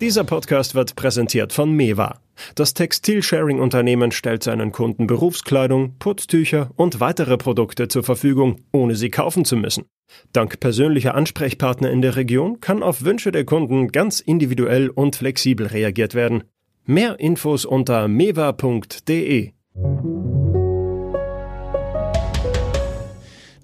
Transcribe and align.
Dieser 0.00 0.24
Podcast 0.24 0.74
wird 0.74 0.96
präsentiert 0.96 1.52
von 1.52 1.72
Mewa. 1.72 2.20
Das 2.56 2.74
Textilsharing-Unternehmen 2.74 4.12
stellt 4.12 4.42
seinen 4.42 4.70
Kunden 4.70 5.06
Berufskleidung, 5.06 5.96
Putztücher 5.98 6.70
und 6.76 7.00
weitere 7.00 7.38
Produkte 7.38 7.88
zur 7.88 8.02
Verfügung, 8.02 8.60
ohne 8.72 8.96
sie 8.96 9.10
kaufen 9.10 9.44
zu 9.44 9.56
müssen. 9.56 9.86
Dank 10.32 10.60
persönlicher 10.60 11.14
Ansprechpartner 11.14 11.90
in 11.90 12.02
der 12.02 12.16
Region 12.16 12.60
kann 12.60 12.82
auf 12.82 13.04
Wünsche 13.04 13.32
der 13.32 13.44
Kunden 13.44 13.92
ganz 13.92 14.20
individuell 14.20 14.90
und 14.90 15.16
flexibel 15.16 15.68
reagiert 15.68 16.14
werden. 16.14 16.44
Mehr 16.84 17.18
Infos 17.18 17.64
unter 17.64 18.06
mewa.de. 18.08 19.52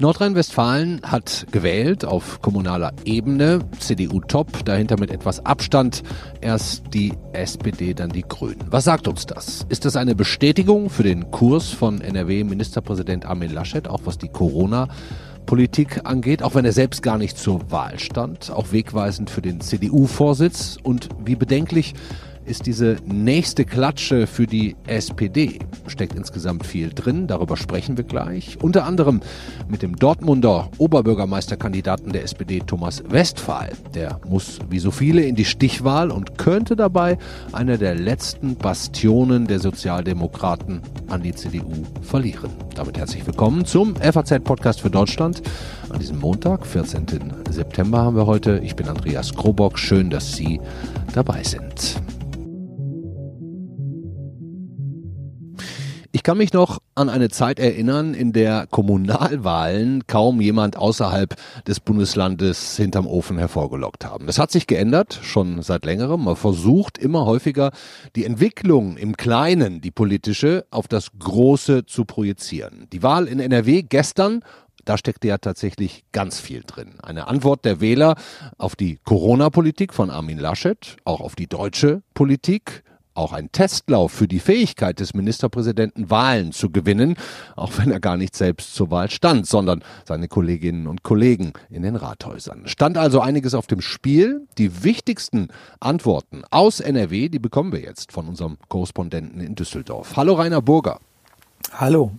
Nordrhein-Westfalen 0.01 1.03
hat 1.03 1.47
gewählt 1.53 2.07
auf 2.07 2.41
kommunaler 2.41 2.95
Ebene, 3.05 3.59
CDU 3.79 4.21
top, 4.21 4.65
dahinter 4.65 4.99
mit 4.99 5.11
etwas 5.11 5.45
Abstand 5.45 6.03
erst 6.41 6.95
die 6.95 7.13
SPD, 7.35 7.93
dann 7.93 8.09
die 8.09 8.23
Grünen. 8.23 8.65
Was 8.71 8.85
sagt 8.85 9.09
uns 9.09 9.27
das? 9.27 9.67
Ist 9.69 9.85
das 9.85 9.97
eine 9.97 10.15
Bestätigung 10.15 10.89
für 10.89 11.03
den 11.03 11.31
Kurs 11.31 11.69
von 11.69 12.01
NRW-Ministerpräsident 12.01 13.27
Armin 13.27 13.53
Laschet, 13.53 13.89
auch 13.89 14.01
was 14.05 14.17
die 14.17 14.29
Corona 14.29 14.89
Politik 15.45 16.01
angeht, 16.05 16.43
auch 16.43 16.55
wenn 16.55 16.65
er 16.65 16.73
selbst 16.73 17.03
gar 17.03 17.19
nicht 17.19 17.37
zur 17.37 17.71
Wahl 17.71 17.99
stand, 17.99 18.51
auch 18.51 18.73
wegweisend 18.73 19.29
für 19.29 19.43
den 19.43 19.61
CDU-Vorsitz 19.61 20.79
und 20.83 21.11
wie 21.23 21.37
bedenklich 21.37 21.93
ist 22.51 22.67
diese 22.67 22.97
nächste 23.07 23.65
Klatsche 23.65 24.27
für 24.27 24.45
die 24.45 24.75
SPD. 24.89 25.61
Steckt 25.87 26.17
insgesamt 26.17 26.67
viel 26.67 26.91
drin, 26.91 27.29
darüber 27.29 27.57
sprechen 27.57 27.97
wir 27.97 28.03
gleich. 28.03 28.59
Unter 28.61 28.85
anderem 28.85 29.21
mit 29.69 29.83
dem 29.83 29.95
Dortmunder 29.95 30.69
Oberbürgermeisterkandidaten 30.79 32.13
der 32.13 32.25
SPD 32.25 32.59
Thomas 32.59 33.05
Westphal. 33.09 33.71
Der 33.95 34.21
muss 34.27 34.59
wie 34.69 34.81
so 34.81 34.91
viele 34.91 35.23
in 35.23 35.37
die 35.37 35.45
Stichwahl 35.45 36.11
und 36.11 36.39
könnte 36.39 36.75
dabei 36.75 37.19
einer 37.53 37.79
der 37.79 37.95
letzten 37.95 38.57
Bastionen 38.57 39.47
der 39.47 39.61
Sozialdemokraten 39.61 40.83
an 41.09 41.23
die 41.23 41.35
CDU 41.35 41.85
verlieren. 42.03 42.51
Damit 42.75 42.99
herzlich 42.99 43.25
willkommen 43.25 43.65
zum 43.65 43.95
FAZ-Podcast 43.95 44.81
für 44.81 44.91
Deutschland. 44.91 45.41
An 45.89 46.01
diesem 46.01 46.19
Montag, 46.19 46.67
14. 46.67 47.07
September 47.49 47.99
haben 47.99 48.17
wir 48.17 48.27
heute. 48.27 48.61
Ich 48.65 48.75
bin 48.75 48.89
Andreas 48.89 49.35
Krobock. 49.35 49.79
Schön, 49.79 50.11
dass 50.11 50.33
Sie 50.33 50.61
dabei 51.15 51.45
sind. 51.45 52.01
Ich 56.13 56.25
kann 56.25 56.39
mich 56.39 56.53
noch 56.53 56.81
an 56.97 57.09
eine 57.09 57.29
Zeit 57.29 57.61
erinnern, 57.61 58.15
in 58.15 58.33
der 58.33 58.67
Kommunalwahlen 58.69 60.09
kaum 60.09 60.41
jemand 60.41 60.77
außerhalb 60.77 61.37
des 61.69 61.79
Bundeslandes 61.79 62.77
hinterm 62.77 63.07
Ofen 63.07 63.39
hervorgelockt 63.39 64.05
haben. 64.05 64.27
Das 64.27 64.41
hat 64.41 64.51
sich 64.51 64.67
geändert, 64.67 65.21
schon 65.23 65.63
seit 65.63 65.85
längerem. 65.85 66.25
Man 66.25 66.35
versucht 66.35 66.99
immer 66.99 67.27
häufiger, 67.27 67.71
die 68.17 68.25
Entwicklung 68.25 68.97
im 68.97 69.17
Kleinen, 69.17 69.81
die 69.81 69.93
politische, 69.93 70.67
auf 70.73 70.89
das 70.89 71.13
Große 71.17 71.87
zu 71.87 72.05
projizieren. 72.05 72.89
Die 72.93 73.05
Wahl 73.05 73.29
in 73.29 73.39
NRW 73.39 73.83
gestern 73.83 74.43
da 74.87 74.97
steckte 74.97 75.29
ja 75.29 75.39
tatsächlich 75.39 76.05
ganz 76.11 76.41
viel 76.41 76.63
drin. 76.67 76.95
Eine 77.03 77.29
Antwort 77.29 77.65
der 77.67 77.81
Wähler 77.81 78.17
auf 78.57 78.75
die 78.75 78.99
Corona-Politik 79.05 79.93
von 79.93 80.11
Armin 80.11 80.39
Laschet, 80.39 80.97
auch 81.05 81.21
auf 81.21 81.37
die 81.37 81.47
deutsche 81.47 82.03
Politik, 82.15 82.83
auch 83.21 83.33
ein 83.33 83.53
Testlauf 83.53 84.13
für 84.13 84.27
die 84.27 84.41
Fähigkeit 84.41 84.99
des 84.99 85.13
Ministerpräsidenten 85.15 86.11
Wahlen 86.11 86.53
zu 86.53 86.71
gewinnen, 86.71 87.17
auch 87.55 87.73
wenn 87.77 87.91
er 87.91 88.01
gar 88.01 88.17
nicht 88.17 88.35
selbst 88.35 88.75
zur 88.75 88.91
Wahl 88.91 89.11
stand, 89.11 89.47
sondern 89.47 89.85
seine 90.07 90.27
Kolleginnen 90.27 90.87
und 90.87 91.03
Kollegen 91.03 91.53
in 91.69 91.83
den 91.83 91.97
Rathäusern. 91.97 92.67
Stand 92.67 92.97
also 92.97 93.21
einiges 93.21 93.55
auf 93.55 93.67
dem 93.67 93.83
Spiel. 93.83 94.47
Die 94.57 94.83
wichtigsten 94.83 95.49
Antworten 95.81 96.43
aus 96.51 96.81
NRW, 96.81 97.29
die 97.29 97.39
bekommen 97.39 97.73
wir 97.73 97.81
jetzt 97.81 98.11
von 98.11 98.27
unserem 98.27 98.57
Korrespondenten 98.69 99.41
in 99.41 99.55
Düsseldorf. 99.55 100.17
Hallo 100.17 100.35
Rainer 100.35 100.63
Burger. 100.63 100.99
Hallo. 101.75 102.13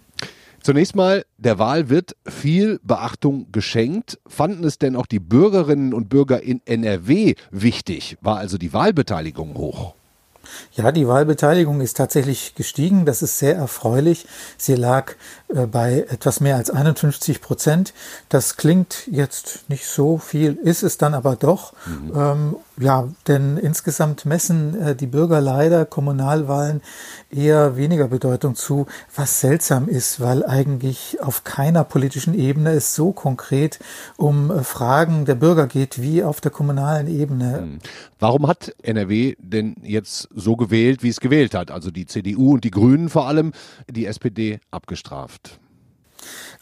Zunächst 0.61 0.95
mal, 0.95 1.25
der 1.39 1.57
Wahl 1.57 1.89
wird 1.89 2.15
viel 2.27 2.79
Beachtung 2.83 3.51
geschenkt. 3.51 4.19
Fanden 4.27 4.63
es 4.63 4.77
denn 4.77 4.95
auch 4.95 5.07
die 5.07 5.19
Bürgerinnen 5.19 5.95
und 5.95 6.09
Bürger 6.09 6.43
in 6.43 6.61
NRW 6.65 7.33
wichtig? 7.49 8.17
War 8.21 8.37
also 8.37 8.59
die 8.59 8.71
Wahlbeteiligung 8.71 9.55
hoch? 9.55 9.95
Ja, 10.73 10.91
die 10.91 11.07
Wahlbeteiligung 11.07 11.81
ist 11.81 11.97
tatsächlich 11.97 12.55
gestiegen. 12.55 13.05
Das 13.05 13.21
ist 13.21 13.39
sehr 13.39 13.55
erfreulich. 13.55 14.27
Sie 14.57 14.75
lag 14.75 15.13
äh, 15.49 15.65
bei 15.65 16.05
etwas 16.09 16.39
mehr 16.39 16.55
als 16.55 16.69
51 16.69 17.41
Prozent. 17.41 17.93
Das 18.29 18.57
klingt 18.57 19.07
jetzt 19.11 19.69
nicht 19.69 19.85
so 19.85 20.17
viel, 20.17 20.53
ist 20.53 20.83
es 20.83 20.97
dann 20.97 21.13
aber 21.13 21.35
doch. 21.35 21.73
Mhm. 21.85 22.11
Ähm, 22.15 22.55
ja, 22.81 23.07
denn 23.27 23.57
insgesamt 23.57 24.25
messen 24.25 24.79
äh, 24.81 24.95
die 24.95 25.07
Bürger 25.07 25.39
leider 25.39 25.85
Kommunalwahlen 25.85 26.81
eher 27.29 27.77
weniger 27.77 28.07
Bedeutung 28.07 28.55
zu, 28.55 28.87
was 29.15 29.39
seltsam 29.39 29.87
ist, 29.87 30.19
weil 30.19 30.45
eigentlich 30.45 31.21
auf 31.21 31.43
keiner 31.43 31.83
politischen 31.83 32.33
Ebene 32.33 32.71
es 32.71 32.95
so 32.95 33.11
konkret 33.11 33.79
um 34.17 34.51
äh, 34.51 34.63
Fragen 34.63 35.25
der 35.25 35.35
Bürger 35.35 35.67
geht 35.67 36.01
wie 36.01 36.23
auf 36.23 36.41
der 36.41 36.51
kommunalen 36.51 37.07
Ebene. 37.07 37.61
Mhm. 37.61 37.79
Warum 38.19 38.47
hat 38.47 38.73
NRW 38.81 39.35
denn 39.39 39.75
jetzt 39.83 40.29
so 40.41 40.55
gewählt, 40.55 41.03
wie 41.03 41.09
es 41.09 41.19
gewählt 41.19 41.53
hat? 41.53 41.71
Also 41.71 41.91
die 41.91 42.05
CDU 42.05 42.53
und 42.53 42.63
die 42.63 42.71
Grünen 42.71 43.09
vor 43.09 43.27
allem, 43.27 43.53
die 43.89 44.05
SPD 44.05 44.59
abgestraft. 44.71 45.59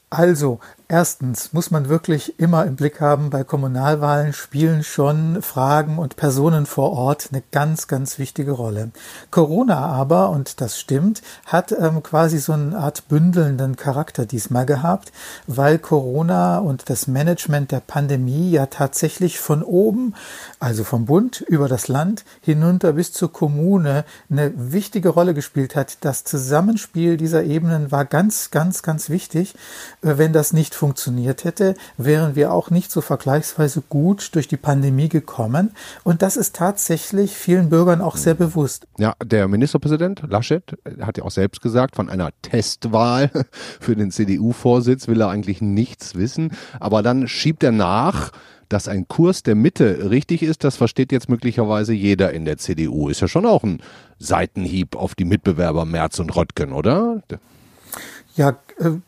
Also, 0.09 0.59
Erstens 0.91 1.53
muss 1.53 1.69
man 1.69 1.87
wirklich 1.87 2.39
immer 2.39 2.65
im 2.65 2.75
Blick 2.75 2.99
haben, 2.99 3.29
bei 3.29 3.43
Kommunalwahlen 3.43 4.33
spielen 4.33 4.83
schon 4.83 5.43
Fragen 5.43 5.99
und 5.99 6.15
Personen 6.15 6.65
vor 6.65 6.93
Ort 6.93 7.29
eine 7.31 7.43
ganz, 7.51 7.87
ganz 7.87 8.17
wichtige 8.17 8.53
Rolle. 8.53 8.89
Corona 9.29 9.77
aber, 9.85 10.31
und 10.31 10.61
das 10.61 10.79
stimmt, 10.79 11.21
hat 11.45 11.71
ähm, 11.73 12.01
quasi 12.01 12.39
so 12.39 12.53
eine 12.53 12.75
Art 12.75 13.07
bündelnden 13.07 13.75
Charakter 13.75 14.25
diesmal 14.25 14.65
gehabt, 14.65 15.11
weil 15.45 15.77
Corona 15.77 16.57
und 16.57 16.89
das 16.89 17.05
Management 17.05 17.71
der 17.71 17.81
Pandemie 17.81 18.49
ja 18.49 18.65
tatsächlich 18.65 19.37
von 19.39 19.61
oben, 19.61 20.15
also 20.59 20.83
vom 20.83 21.05
Bund 21.05 21.41
über 21.41 21.67
das 21.67 21.87
Land 21.87 22.25
hinunter 22.41 22.93
bis 22.93 23.13
zur 23.13 23.31
Kommune 23.31 24.05
eine 24.31 24.53
wichtige 24.55 25.09
Rolle 25.09 25.35
gespielt 25.35 25.75
hat. 25.75 25.99
Das 26.01 26.23
Zusammenspiel 26.23 27.15
dieser 27.15 27.43
Ebenen 27.43 27.91
war 27.91 28.05
ganz, 28.05 28.49
ganz, 28.49 28.81
ganz 28.81 29.11
wichtig. 29.11 29.53
Äh, 30.01 30.17
wenn 30.17 30.33
das 30.33 30.51
nicht 30.51 30.78
funktioniert 30.79 31.43
hätte, 31.43 31.75
wären 31.97 32.35
wir 32.35 32.53
auch 32.53 32.69
nicht 32.69 32.89
so 32.89 33.01
vergleichsweise 33.01 33.83
gut 33.87 34.33
durch 34.33 34.47
die 34.47 34.57
Pandemie 34.57 35.09
gekommen. 35.09 35.71
Und 36.03 36.21
das 36.21 36.37
ist 36.37 36.55
tatsächlich 36.55 37.35
vielen 37.35 37.69
Bürgern 37.69 38.01
auch 38.01 38.15
sehr 38.15 38.33
bewusst. 38.33 38.87
Ja, 38.97 39.13
der 39.23 39.47
Ministerpräsident 39.47 40.23
Laschet 40.27 40.63
hat 41.01 41.17
ja 41.17 41.25
auch 41.25 41.31
selbst 41.31 41.61
gesagt, 41.61 41.95
von 41.95 42.09
einer 42.09 42.29
Testwahl 42.41 43.29
für 43.79 43.95
den 43.95 44.09
CDU-Vorsitz 44.09 45.07
will 45.07 45.21
er 45.21 45.29
eigentlich 45.29 45.61
nichts 45.61 46.15
wissen. 46.15 46.53
Aber 46.79 47.03
dann 47.03 47.27
schiebt 47.27 47.61
er 47.63 47.73
nach, 47.73 48.31
dass 48.69 48.87
ein 48.87 49.07
Kurs 49.07 49.43
der 49.43 49.55
Mitte 49.55 50.09
richtig 50.09 50.43
ist, 50.43 50.63
das 50.63 50.77
versteht 50.77 51.11
jetzt 51.11 51.27
möglicherweise 51.27 51.91
jeder 51.91 52.31
in 52.31 52.45
der 52.45 52.57
CDU. 52.57 53.09
Ist 53.09 53.19
ja 53.19 53.27
schon 53.27 53.45
auch 53.45 53.63
ein 53.63 53.81
Seitenhieb 54.19 54.95
auf 54.95 55.15
die 55.15 55.25
Mitbewerber 55.25 55.85
Merz 55.85 56.19
und 56.19 56.35
Röttgen, 56.35 56.71
oder? 56.71 57.21
Ja, 58.35 58.57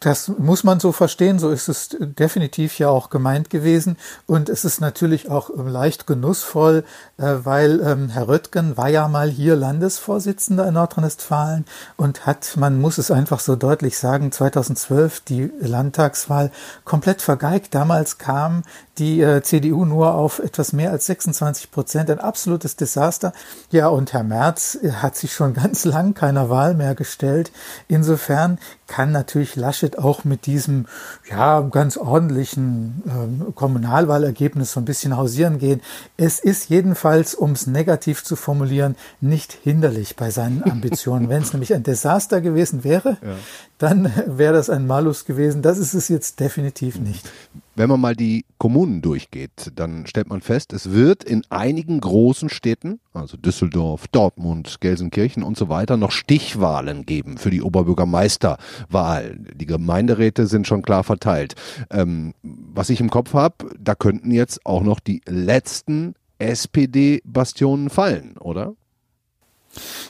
das 0.01 0.27
muss 0.27 0.63
man 0.63 0.81
so 0.81 0.91
verstehen, 0.91 1.39
so 1.39 1.49
ist 1.49 1.69
es 1.69 1.95
definitiv 1.99 2.77
ja 2.77 2.89
auch 2.89 3.09
gemeint 3.09 3.49
gewesen. 3.49 3.97
Und 4.25 4.49
es 4.49 4.65
ist 4.65 4.81
natürlich 4.81 5.29
auch 5.29 5.49
ähm, 5.49 5.67
leicht 5.67 6.07
genussvoll, 6.07 6.83
äh, 7.17 7.35
weil 7.43 7.79
ähm, 7.81 8.09
Herr 8.09 8.27
Röttgen 8.27 8.75
war 8.75 8.89
ja 8.89 9.07
mal 9.07 9.29
hier 9.29 9.55
Landesvorsitzender 9.55 10.67
in 10.67 10.73
Nordrhein-Westfalen 10.73 11.65
und 11.95 12.25
hat, 12.25 12.57
man 12.57 12.81
muss 12.81 12.97
es 12.97 13.11
einfach 13.11 13.39
so 13.39 13.55
deutlich 13.55 13.97
sagen, 13.97 14.31
2012 14.31 15.21
die 15.21 15.51
Landtagswahl 15.61 16.51
komplett 16.83 17.21
vergeigt. 17.21 17.73
Damals 17.73 18.17
kam 18.17 18.63
die 18.97 19.21
äh, 19.21 19.41
CDU 19.41 19.85
nur 19.85 20.15
auf 20.15 20.39
etwas 20.39 20.73
mehr 20.73 20.91
als 20.91 21.05
26 21.05 21.71
Prozent, 21.71 22.09
ein 22.09 22.19
absolutes 22.19 22.75
Desaster. 22.75 23.31
Ja, 23.71 23.87
und 23.87 24.11
Herr 24.11 24.23
Merz 24.23 24.77
hat 25.01 25.15
sich 25.15 25.33
schon 25.33 25.53
ganz 25.55 25.85
lang 25.85 26.13
keiner 26.13 26.49
Wahl 26.49 26.75
mehr 26.75 26.93
gestellt. 26.93 27.51
Insofern 27.87 28.59
kann 28.87 29.13
natürlich 29.13 29.55
Laschet 29.61 29.97
auch 29.97 30.23
mit 30.23 30.45
diesem 30.45 30.87
ja 31.29 31.61
ganz 31.61 31.97
ordentlichen 31.97 33.03
ähm, 33.07 33.55
Kommunalwahlergebnis 33.55 34.73
so 34.73 34.81
ein 34.81 34.85
bisschen 34.85 35.15
hausieren 35.15 35.59
gehen. 35.59 35.81
Es 36.17 36.39
ist 36.39 36.69
jedenfalls, 36.69 37.35
um 37.35 37.51
es 37.51 37.67
negativ 37.67 38.23
zu 38.23 38.35
formulieren, 38.35 38.95
nicht 39.21 39.53
hinderlich 39.53 40.15
bei 40.15 40.31
seinen 40.31 40.63
Ambitionen. 40.69 41.29
Wenn 41.29 41.43
es 41.43 41.53
nämlich 41.53 41.73
ein 41.73 41.83
Desaster 41.83 42.41
gewesen 42.41 42.83
wäre, 42.83 43.17
ja. 43.21 43.35
Dann 43.81 44.11
wäre 44.27 44.53
das 44.53 44.69
ein 44.69 44.87
Malus 44.87 45.25
gewesen. 45.25 45.61
Das 45.61 45.77
ist 45.77 45.93
es 45.93 46.07
jetzt 46.07 46.39
definitiv 46.39 46.99
nicht. 46.99 47.29
Wenn 47.75 47.89
man 47.89 48.01
mal 48.01 48.15
die 48.15 48.45
Kommunen 48.57 49.01
durchgeht, 49.01 49.71
dann 49.75 50.05
stellt 50.05 50.27
man 50.27 50.41
fest, 50.41 50.73
es 50.73 50.91
wird 50.91 51.23
in 51.23 51.43
einigen 51.49 51.99
großen 51.99 52.49
Städten, 52.49 52.99
also 53.13 53.37
Düsseldorf, 53.37 54.07
Dortmund, 54.09 54.81
Gelsenkirchen 54.81 55.41
und 55.41 55.57
so 55.57 55.69
weiter, 55.69 55.97
noch 55.97 56.11
Stichwahlen 56.11 57.05
geben 57.05 57.37
für 57.37 57.49
die 57.49 57.61
Oberbürgermeisterwahl. 57.61 59.37
Die 59.55 59.65
Gemeinderäte 59.65 60.47
sind 60.47 60.67
schon 60.67 60.81
klar 60.81 61.03
verteilt. 61.03 61.55
Ähm, 61.89 62.33
was 62.43 62.89
ich 62.89 62.99
im 62.99 63.09
Kopf 63.09 63.33
habe, 63.33 63.69
da 63.79 63.95
könnten 63.95 64.31
jetzt 64.31 64.65
auch 64.65 64.83
noch 64.83 64.99
die 64.99 65.21
letzten 65.25 66.15
SPD-Bastionen 66.39 67.89
fallen, 67.89 68.37
oder? 68.37 68.73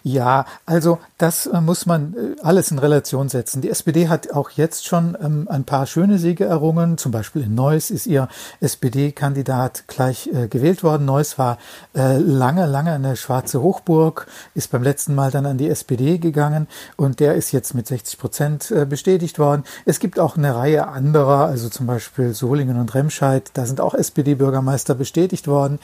Ja, 0.04 0.46
also 0.66 1.00
das 1.18 1.46
äh, 1.46 1.62
muss 1.62 1.86
man 1.86 2.16
äh, 2.16 2.42
alles 2.42 2.72
in 2.72 2.80
Relation 2.80 3.30
setzen. 3.30 3.62
Die 3.62 3.70
SPD 3.70 4.08
hat 4.08 4.32
auch 4.32 4.50
jetzt 4.52 4.88
schon 4.88 5.16
ähm, 5.22 5.48
ein 5.50 5.64
paar 5.64 5.86
schöne 5.86 6.18
Siege 6.18 6.46
errungen. 6.46 6.98
Zum 6.98 7.12
Beispiel 7.12 7.44
in 7.44 7.54
Neuss 7.54 7.92
ist 7.92 8.08
ihr 8.08 8.28
SPD-Kandidat 8.62 9.84
gleich 9.88 10.28
äh, 10.34 10.48
gewählt 10.48 10.84
worden. 10.84 11.06
Neuss 11.06 11.38
war 11.38 11.60
äh, 11.96 12.18
lange, 12.18 12.66
lange 12.66 12.94
eine 12.94 13.16
schwarze 13.16 13.62
Hochburg, 13.62 14.28
ist 14.56 14.72
beim 14.72 14.82
letzten 14.82 15.14
Mal 15.14 15.30
dann 15.30 15.46
an 15.46 15.60
die 15.60 15.70
SPD 15.70 16.18
gegangen 16.18 16.68
und 16.98 17.20
der 17.20 17.36
ist 17.36 17.52
jetzt 17.52 17.76
mit 17.76 17.86
60 17.86 18.18
Prozent 18.18 18.72
äh, 18.72 18.86
bestätigt 18.86 19.38
worden. 19.38 19.64
Es 19.86 20.00
gibt 20.00 20.20
auch 20.20 20.38
eine 20.38 20.56
Reihe 20.56 20.88
anderer, 20.88 21.46
also 21.46 21.70
zum 21.70 21.86
Beispiel 21.86 22.34
Solingen 22.34 22.80
und 22.80 22.96
Remscheid, 22.96 23.52
da 23.54 23.68
sind 23.68 23.80
auch 23.80 23.94
SPD-Bürgermeister 23.94 24.96
bestätigt 24.96 25.48
worden. 25.48 25.78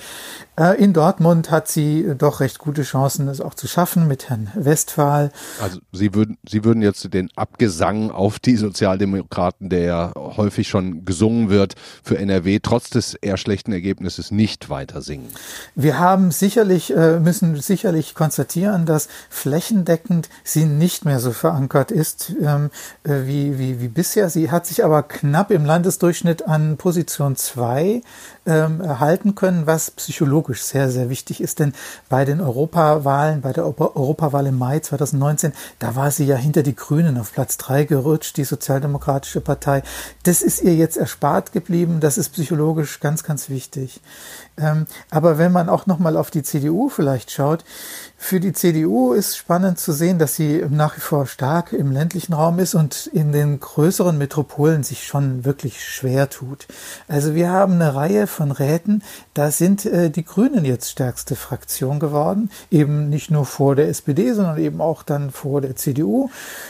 Äh, 0.59 0.83
in 0.83 0.93
Dortmund 0.93 1.51
hat 1.51 1.67
sie 1.67 2.15
doch 2.17 2.39
recht 2.39 2.57
gute 2.57 2.81
Chancen, 2.81 3.27
es 3.27 3.41
auch 3.41 3.53
zu 3.53 3.66
schaffen 3.67 4.07
mit 4.07 4.29
Herrn 4.29 4.49
Westphal. 4.55 5.31
Also 5.61 5.79
Sie 5.91 6.13
würden, 6.13 6.37
Sie 6.47 6.63
würden 6.63 6.81
jetzt 6.81 7.13
den 7.13 7.29
Abgesang 7.35 8.11
auf 8.11 8.39
die 8.39 8.55
Sozialdemokraten, 8.55 9.69
der 9.69 9.81
ja 9.81 10.11
häufig 10.15 10.67
schon 10.67 11.05
gesungen 11.05 11.49
wird, 11.49 11.75
für 12.03 12.17
NRW 12.17 12.59
trotz 12.61 12.89
des 12.89 13.13
eher 13.15 13.37
schlechten 13.37 13.71
Ergebnisses 13.71 14.31
nicht 14.31 14.69
weiter 14.69 15.01
singen. 15.01 15.29
Wir 15.75 15.99
haben 15.99 16.31
sicherlich, 16.31 16.95
äh, 16.95 17.19
müssen 17.19 17.55
sicherlich 17.57 18.15
konstatieren, 18.15 18.85
dass 18.85 19.07
flächendeckend 19.29 20.29
sie 20.43 20.65
nicht 20.65 21.05
mehr 21.05 21.19
so 21.19 21.31
verankert 21.31 21.91
ist 21.91 22.33
ähm, 22.41 22.69
äh, 23.03 23.25
wie, 23.25 23.59
wie, 23.59 23.81
wie 23.81 23.87
bisher. 23.87 24.29
Sie 24.29 24.51
hat 24.51 24.65
sich 24.65 24.83
aber 24.83 25.03
knapp 25.03 25.51
im 25.51 25.65
Landesdurchschnitt 25.65 26.47
an 26.47 26.77
Position 26.77 27.35
2 27.35 28.01
ähm, 28.47 28.81
erhalten 28.81 29.35
können, 29.35 29.67
was 29.67 29.91
psychologisch 29.91 30.63
sehr, 30.63 30.89
sehr 30.89 31.09
wichtig 31.09 31.41
ist. 31.41 31.59
Denn 31.59 31.73
bei 32.09 32.25
den 32.25 32.41
Europawahlen, 32.41 33.41
bei 33.41 33.53
der 33.53 33.65
Europawahl 33.65 34.47
im 34.47 34.57
Mai 34.57 34.79
2019, 34.79 35.53
da 35.79 35.95
war 35.95 36.09
sie 36.09 36.25
ja 36.25 36.35
hinter 36.35 36.63
die 36.63 36.75
Grünen 36.75 37.17
auf 37.17 37.33
Platz 37.33 37.57
drei 37.57 37.83
gerutscht, 37.83 38.37
die 38.37 38.45
Sozialdemokratische 38.45 39.41
Partei. 39.41 39.83
Das 40.23 40.41
ist 40.41 40.61
ihr 40.61 40.75
jetzt 40.75 40.97
erspart 40.97 41.51
geblieben. 41.51 41.99
Das 41.99 42.17
ist 42.17 42.29
psychologisch 42.29 42.99
ganz, 42.99 43.23
ganz 43.23 43.49
wichtig. 43.49 44.01
Ähm, 44.57 44.87
aber 45.11 45.37
wenn 45.37 45.51
man 45.51 45.69
auch 45.69 45.85
nochmal 45.85 46.17
auf 46.17 46.31
die 46.31 46.41
CDU 46.41 46.89
vielleicht 46.89 47.31
schaut, 47.31 47.63
für 48.19 48.39
die 48.39 48.53
CDU 48.53 49.13
ist 49.13 49.37
spannend 49.37 49.77
zu 49.79 49.91
sehen, 49.91 50.17
dass 50.17 50.35
sie 50.35 50.65
nach 50.69 50.97
wie 50.97 51.01
vor 51.01 51.27
stark 51.27 51.71
im 51.71 51.91
ländlichen 51.91 52.33
Raum 52.33 52.57
ist 52.57 52.73
und 52.73 53.07
in 53.07 53.31
den 53.31 53.59
größeren 53.59 54.17
Metropolen 54.17 54.83
sich 54.83 55.05
schon 55.05 55.45
wirklich 55.45 55.85
schwer 55.85 56.29
tut. 56.29 56.65
Also 57.07 57.35
wir 57.35 57.51
haben 57.51 57.73
eine 57.73 57.93
Reihe 57.93 58.25
von 58.37 58.51
Räten, 58.51 59.01
da 59.33 59.49
sind 59.49 59.85
äh, 59.85 60.09
die 60.11 60.23
Grünen 60.23 60.63
jetzt 60.63 60.91
stärkste 60.91 61.35
Fraktion 61.35 61.99
geworden, 61.99 62.51
eben 62.69 63.09
nicht 63.09 63.31
nur 63.31 63.45
vor 63.45 63.75
der 63.75 63.89
SPD, 63.89 64.33
sondern 64.33 64.59
eben 64.59 64.79
auch 64.79 65.01
dann 65.01 65.31
vor 65.31 65.59
der 65.61 65.75
CDU. 65.75 66.29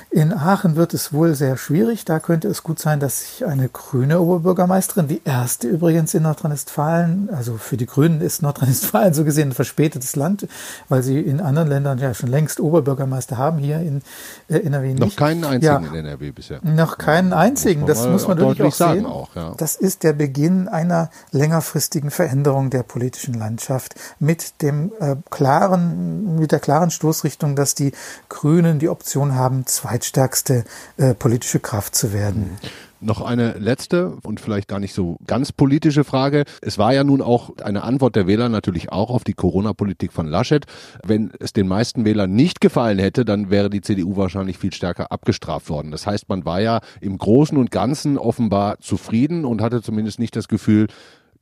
In 0.10 0.34
Aachen 0.34 0.78
wird 0.78 0.94
es 0.94 1.12
wohl 1.12 1.36
sehr 1.36 1.58
schwierig, 1.58 2.06
da 2.06 2.20
könnte 2.20 2.48
es 2.48 2.64
gut 2.64 2.80
sein, 2.80 3.00
dass 3.02 3.20
sich 3.20 3.46
eine 3.46 3.68
grüne 3.68 4.22
Oberbürgermeisterin, 4.22 5.10
die 5.10 5.22
erste 5.26 5.68
übrigens 5.68 6.14
in 6.14 6.24
Nordrhein-Westfalen, 6.24 7.30
also 7.32 7.58
für 7.58 7.76
die 7.76 7.86
Grünen 7.86 8.22
ist 8.22 8.42
Nordrhein-Westfalen 8.42 9.14
so 9.14 9.26
gesehen 9.26 9.50
ein 9.50 9.54
verspätetes 9.54 10.16
Land, 10.16 10.48
weil 10.88 11.04
sie 11.04 11.20
in 11.20 11.42
anderen 11.42 11.68
Ländern 11.68 12.00
ja 12.00 12.14
schon 12.14 12.30
längst 12.30 12.62
Oberbürgermeister 12.62 13.38
haben, 13.38 13.58
hier 13.58 13.80
in 13.80 14.02
äh, 14.48 14.60
NRW 14.60 14.94
nicht. 14.94 15.00
Noch 15.00 15.16
keinen 15.18 15.44
einzigen 15.44 15.84
ja, 15.84 15.90
in 15.90 15.94
NRW 15.94 16.32
bisher. 16.32 16.60
Noch 16.64 16.98
keinen 16.98 17.34
einzigen, 17.34 17.82
muss 17.82 17.90
das 17.90 18.08
muss 18.08 18.28
man 18.28 18.38
wirklich 18.38 18.68
auch 18.68 18.74
sagen. 18.74 19.06
Auch, 19.06 19.36
ja. 19.36 19.54
Das 19.58 19.76
ist 19.76 20.04
der 20.04 20.14
Beginn 20.14 20.70
einer 20.70 21.10
längerfristigen 21.58 22.12
Veränderung 22.12 22.70
der 22.70 22.84
politischen 22.84 23.34
Landschaft 23.34 23.96
mit 24.20 24.62
dem 24.62 24.92
äh, 25.00 25.16
klaren, 25.32 26.38
mit 26.38 26.52
der 26.52 26.60
klaren 26.60 26.92
Stoßrichtung, 26.92 27.56
dass 27.56 27.74
die 27.74 27.94
Grünen 28.30 28.78
die 28.80 28.90
Option 28.90 29.34
haben, 29.34 29.66
zweitstärkste 29.66 30.66
äh, 30.98 31.16
politische 31.16 31.60
Kraft 31.60 31.96
zu 31.96 32.14
werden. 32.14 32.58
Mhm. 32.62 32.70
Noch 33.00 33.22
eine 33.22 33.54
letzte 33.60 34.18
und 34.24 34.40
vielleicht 34.40 34.68
gar 34.68 34.80
nicht 34.80 34.96
so 34.96 35.18
ganz 35.28 35.52
politische 35.52 36.04
Frage. 36.04 36.46
Es 36.64 36.80
war 36.80 36.96
ja 36.96 37.04
nun 37.04 37.22
auch 37.22 37.52
eine 37.64 37.84
Antwort 37.84 38.16
der 38.16 38.26
Wähler 38.26 38.50
natürlich 38.50 38.92
auch 38.92 39.12
auf 39.12 39.24
die 39.24 39.34
Corona-Politik 39.34 40.12
von 40.12 40.26
Laschet. 40.26 40.66
Wenn 41.06 41.32
es 41.40 41.54
den 41.54 41.68
meisten 41.68 42.06
Wählern 42.06 42.34
nicht 42.34 42.60
gefallen 42.60 42.98
hätte, 42.98 43.24
dann 43.24 43.52
wäre 43.52 43.70
die 43.70 43.82
CDU 43.82 44.18
wahrscheinlich 44.18 44.58
viel 44.58 44.74
stärker 44.74 45.12
abgestraft 45.12 45.70
worden. 45.70 45.92
Das 45.92 46.08
heißt, 46.08 46.28
man 46.28 46.44
war 46.44 46.60
ja 46.60 46.82
im 47.00 47.20
Großen 47.20 47.56
und 47.56 47.70
Ganzen 47.70 48.18
offenbar 48.18 48.80
zufrieden 48.80 49.46
und 49.46 49.62
hatte 49.62 49.84
zumindest 49.84 50.18
nicht 50.18 50.36
das 50.36 50.48
Gefühl, 50.48 50.88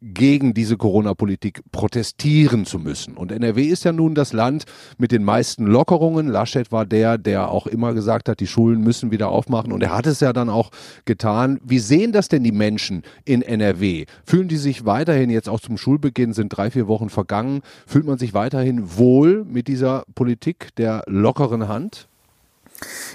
gegen 0.02 0.54
diese 0.54 0.78
Corona-Politik 0.78 1.62
protestieren 1.72 2.66
zu 2.66 2.80
müssen. 2.80 3.16
Und 3.16 3.32
NRW 3.32 3.64
ist 3.64 3.84
ja 3.84 3.92
nun 3.92 4.16
das 4.16 4.34
Land 4.34 4.66
mit 4.98 5.12
den 5.12 5.24
meisten 5.24 5.66
Lockerungen. 5.66 6.28
Laschet 6.28 6.72
war 6.72 6.86
der, 6.86 7.18
der 7.18 7.50
auch 7.50 7.68
immer 7.68 7.94
gesagt 7.94 8.30
hat, 8.30 8.40
die 8.40 8.48
Schulen 8.48 8.82
müssen 8.82 9.12
wieder 9.12 9.30
aufmachen. 9.30 9.72
Und 9.72 9.84
er 9.84 9.96
hat 9.96 10.08
es 10.08 10.20
ja 10.20 10.34
dann 10.34 10.50
auch 10.50 10.72
getan. 11.06 11.60
Wie 11.64 11.80
sehen 11.80 12.12
das 12.12 12.28
denn 12.28 12.44
die 12.44 12.52
Menschen 12.52 13.04
in 13.26 13.42
NRW? 13.42 14.06
Fühlen 14.24 14.48
die 14.48 14.58
sich 14.58 14.86
weiterhin 14.86 15.30
jetzt 15.30 15.50
auch 15.50 15.60
zum 15.60 15.78
Schulbeginn, 15.78 16.34
sind 16.34 16.50
drei, 16.50 16.72
vier 16.72 16.88
Wochen 16.88 17.10
vergangen, 17.10 17.62
fühlt 17.86 18.06
man 18.06 18.18
sich 18.18 18.34
weiterhin 18.34 18.98
wohl 18.98 19.46
mit 19.46 19.68
dieser 19.68 20.04
Politik 20.16 20.76
der 20.78 21.04
lockeren 21.08 21.68
Hand? 21.68 22.08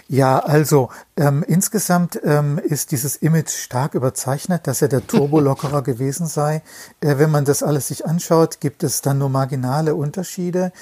Ja, 0.09 0.39
also 0.39 0.91
ähm, 1.17 1.45
insgesamt 1.47 2.19
ähm, 2.25 2.59
ist 2.59 2.93
dieses 2.93 3.17
Image 3.17 3.51
stark 3.51 3.95
überzeichnet, 3.95 4.67
dass 4.67 4.83
er 4.83 4.89
der 4.89 5.07
Turbolockerer 5.07 5.83
gewesen 5.85 6.27
sei. 6.27 6.63
Äh, 7.01 7.19
wenn 7.19 7.31
man 7.31 7.45
das 7.45 7.63
alles 7.63 7.89
sich 7.89 8.07
anschaut, 8.07 8.61
gibt 8.61 8.83
es 8.83 9.03
dann 9.03 9.19
nur 9.19 9.29
marginale 9.29 9.95
Unterschiede. 9.95 10.73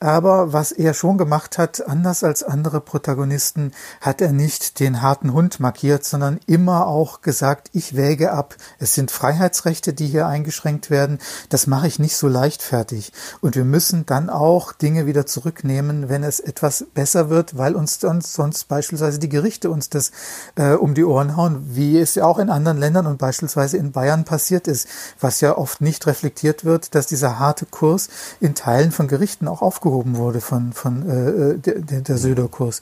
Aber 0.00 0.52
was 0.52 0.70
er 0.70 0.92
schon 0.92 1.16
gemacht 1.16 1.56
hat, 1.56 1.88
anders 1.88 2.24
als 2.24 2.42
andere 2.42 2.82
Protagonisten, 2.82 3.72
hat 4.02 4.20
er 4.20 4.32
nicht 4.32 4.78
den 4.78 5.00
harten 5.00 5.32
Hund 5.32 5.60
markiert, 5.60 6.04
sondern 6.04 6.40
immer 6.46 6.86
auch 6.86 7.22
gesagt, 7.22 7.70
ich 7.72 7.96
wäge 7.96 8.32
ab. 8.32 8.54
Es 8.78 8.92
sind 8.92 9.10
Freiheitsrechte, 9.10 9.94
die 9.94 10.06
hier 10.06 10.26
eingeschränkt 10.26 10.90
werden. 10.90 11.20
Das 11.48 11.66
mache 11.66 11.86
ich 11.86 11.98
nicht 11.98 12.18
so 12.18 12.28
leichtfertig. 12.28 13.12
Und 13.40 13.56
wir 13.56 13.64
müssen 13.64 14.04
dann 14.04 14.28
auch 14.28 14.72
Dinge 14.72 15.06
wieder 15.06 15.24
zurücknehmen, 15.24 16.10
wenn 16.10 16.22
es 16.22 16.38
etwas 16.38 16.84
besser 16.92 17.30
wird, 17.30 17.56
weil 17.56 17.74
uns 17.74 17.98
sonst, 17.98 18.33
sonst 18.34 18.68
beispielsweise 18.68 19.18
die 19.18 19.28
Gerichte 19.28 19.70
uns 19.70 19.88
das 19.88 20.12
äh, 20.56 20.72
um 20.72 20.94
die 20.94 21.04
Ohren 21.04 21.36
hauen, 21.36 21.64
wie 21.70 21.98
es 21.98 22.14
ja 22.14 22.26
auch 22.26 22.38
in 22.38 22.50
anderen 22.50 22.78
Ländern 22.78 23.06
und 23.06 23.18
beispielsweise 23.18 23.76
in 23.76 23.92
Bayern 23.92 24.24
passiert 24.24 24.68
ist, 24.68 24.88
was 25.20 25.40
ja 25.40 25.56
oft 25.56 25.80
nicht 25.80 26.06
reflektiert 26.06 26.64
wird, 26.64 26.94
dass 26.94 27.06
dieser 27.06 27.38
harte 27.38 27.66
Kurs 27.66 28.08
in 28.40 28.54
Teilen 28.54 28.92
von 28.92 29.08
Gerichten 29.08 29.48
auch 29.48 29.62
aufgehoben 29.62 30.16
wurde 30.16 30.40
von, 30.40 30.72
von 30.72 31.08
äh, 31.08 31.58
der, 31.58 32.00
der 32.00 32.18
Söder-Kurs. 32.18 32.80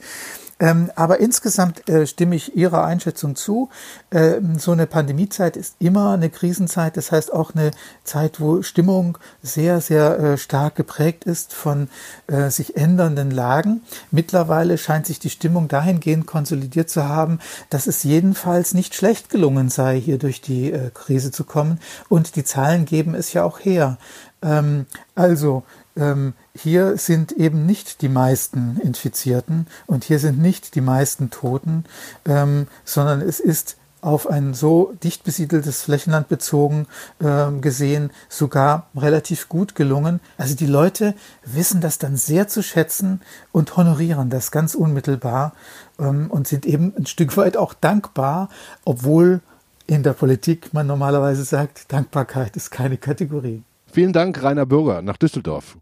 Ähm, 0.59 0.91
aber 0.95 1.19
insgesamt 1.19 1.89
äh, 1.89 2.05
stimme 2.05 2.35
ich 2.35 2.55
Ihrer 2.55 2.85
Einschätzung 2.85 3.35
zu. 3.35 3.69
Ähm, 4.11 4.59
so 4.59 4.71
eine 4.71 4.87
Pandemiezeit 4.87 5.57
ist 5.57 5.75
immer 5.79 6.11
eine 6.11 6.29
Krisenzeit. 6.29 6.95
Das 6.95 7.11
heißt 7.11 7.33
auch 7.33 7.55
eine 7.55 7.71
Zeit, 8.03 8.39
wo 8.39 8.61
Stimmung 8.61 9.17
sehr, 9.41 9.81
sehr 9.81 10.19
äh, 10.19 10.37
stark 10.37 10.75
geprägt 10.75 11.23
ist 11.25 11.53
von 11.53 11.89
äh, 12.27 12.49
sich 12.49 12.77
ändernden 12.77 13.31
Lagen. 13.31 13.81
Mittlerweile 14.11 14.77
scheint 14.77 15.07
sich 15.07 15.19
die 15.19 15.31
Stimmung 15.31 15.67
dahingehend 15.67 16.27
konsolidiert 16.27 16.89
zu 16.89 17.07
haben, 17.07 17.39
dass 17.69 17.87
es 17.87 18.03
jedenfalls 18.03 18.73
nicht 18.73 18.95
schlecht 18.95 19.29
gelungen 19.29 19.69
sei, 19.69 19.99
hier 19.99 20.19
durch 20.19 20.41
die 20.41 20.71
äh, 20.71 20.91
Krise 20.93 21.31
zu 21.31 21.43
kommen. 21.43 21.79
Und 22.09 22.35
die 22.35 22.43
Zahlen 22.43 22.85
geben 22.85 23.15
es 23.15 23.33
ja 23.33 23.43
auch 23.43 23.59
her. 23.59 23.97
Ähm, 24.43 24.85
also, 25.15 25.63
ähm, 25.95 26.33
hier 26.55 26.97
sind 26.97 27.31
eben 27.31 27.65
nicht 27.65 28.01
die 28.01 28.09
meisten 28.09 28.79
Infizierten 28.81 29.67
und 29.85 30.03
hier 30.03 30.19
sind 30.19 30.39
nicht 30.39 30.75
die 30.75 30.81
meisten 30.81 31.29
Toten, 31.29 31.85
ähm, 32.25 32.67
sondern 32.85 33.21
es 33.21 33.39
ist 33.39 33.77
auf 34.03 34.29
ein 34.29 34.53
so 34.53 34.93
dicht 35.01 35.23
besiedeltes 35.23 35.81
Flächenland 35.81 36.27
bezogen 36.27 36.87
äh, 37.19 37.51
gesehen 37.61 38.11
sogar 38.27 38.87
relativ 38.95 39.47
gut 39.47 39.75
gelungen. 39.75 40.19
Also 40.37 40.55
die 40.55 40.65
Leute 40.65 41.15
wissen 41.45 41.79
das 41.79 41.99
dann 41.99 42.17
sehr 42.17 42.47
zu 42.47 42.61
schätzen 42.61 43.21
und 43.51 43.77
honorieren 43.77 44.29
das 44.29 44.51
ganz 44.51 44.75
unmittelbar 44.75 45.53
ähm, 45.99 46.29
und 46.29 46.47
sind 46.47 46.65
eben 46.65 46.93
ein 46.97 47.05
Stück 47.05 47.37
weit 47.37 47.55
auch 47.55 47.73
dankbar, 47.73 48.49
obwohl 48.83 49.39
in 49.87 50.03
der 50.03 50.13
Politik 50.13 50.73
man 50.73 50.87
normalerweise 50.87 51.43
sagt, 51.43 51.91
Dankbarkeit 51.91 52.55
ist 52.55 52.71
keine 52.71 52.97
Kategorie. 52.97 53.63
Vielen 53.91 54.13
Dank, 54.13 54.41
Rainer 54.41 54.65
Bürger, 54.65 55.01
nach 55.01 55.17
Düsseldorf. 55.17 55.77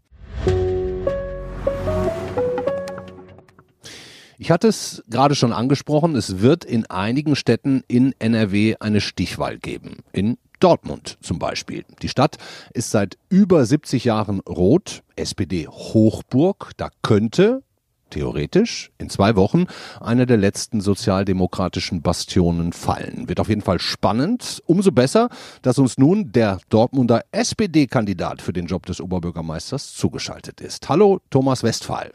Ich 4.42 4.50
hatte 4.50 4.66
es 4.66 5.04
gerade 5.08 5.36
schon 5.36 5.52
angesprochen, 5.52 6.16
es 6.16 6.40
wird 6.40 6.64
in 6.64 6.84
einigen 6.86 7.36
Städten 7.36 7.84
in 7.86 8.12
NRW 8.18 8.74
eine 8.80 9.00
Stichwahl 9.00 9.56
geben. 9.56 9.98
In 10.10 10.36
Dortmund 10.58 11.16
zum 11.20 11.38
Beispiel. 11.38 11.84
Die 12.02 12.08
Stadt 12.08 12.38
ist 12.74 12.90
seit 12.90 13.18
über 13.28 13.64
70 13.64 14.02
Jahren 14.02 14.40
rot, 14.40 15.04
SPD 15.14 15.68
Hochburg. 15.68 16.72
Da 16.76 16.88
könnte 17.02 17.62
theoretisch 18.10 18.90
in 18.98 19.10
zwei 19.10 19.36
Wochen 19.36 19.66
eine 20.00 20.26
der 20.26 20.38
letzten 20.38 20.80
sozialdemokratischen 20.80 22.02
Bastionen 22.02 22.72
fallen. 22.72 23.28
Wird 23.28 23.38
auf 23.38 23.48
jeden 23.48 23.62
Fall 23.62 23.78
spannend. 23.78 24.60
Umso 24.66 24.90
besser, 24.90 25.28
dass 25.62 25.78
uns 25.78 25.98
nun 25.98 26.32
der 26.32 26.58
Dortmunder 26.68 27.22
SPD-Kandidat 27.30 28.42
für 28.42 28.52
den 28.52 28.66
Job 28.66 28.86
des 28.86 29.00
Oberbürgermeisters 29.00 29.94
zugeschaltet 29.94 30.60
ist. 30.60 30.88
Hallo, 30.88 31.20
Thomas 31.30 31.62
Westphal. 31.62 32.10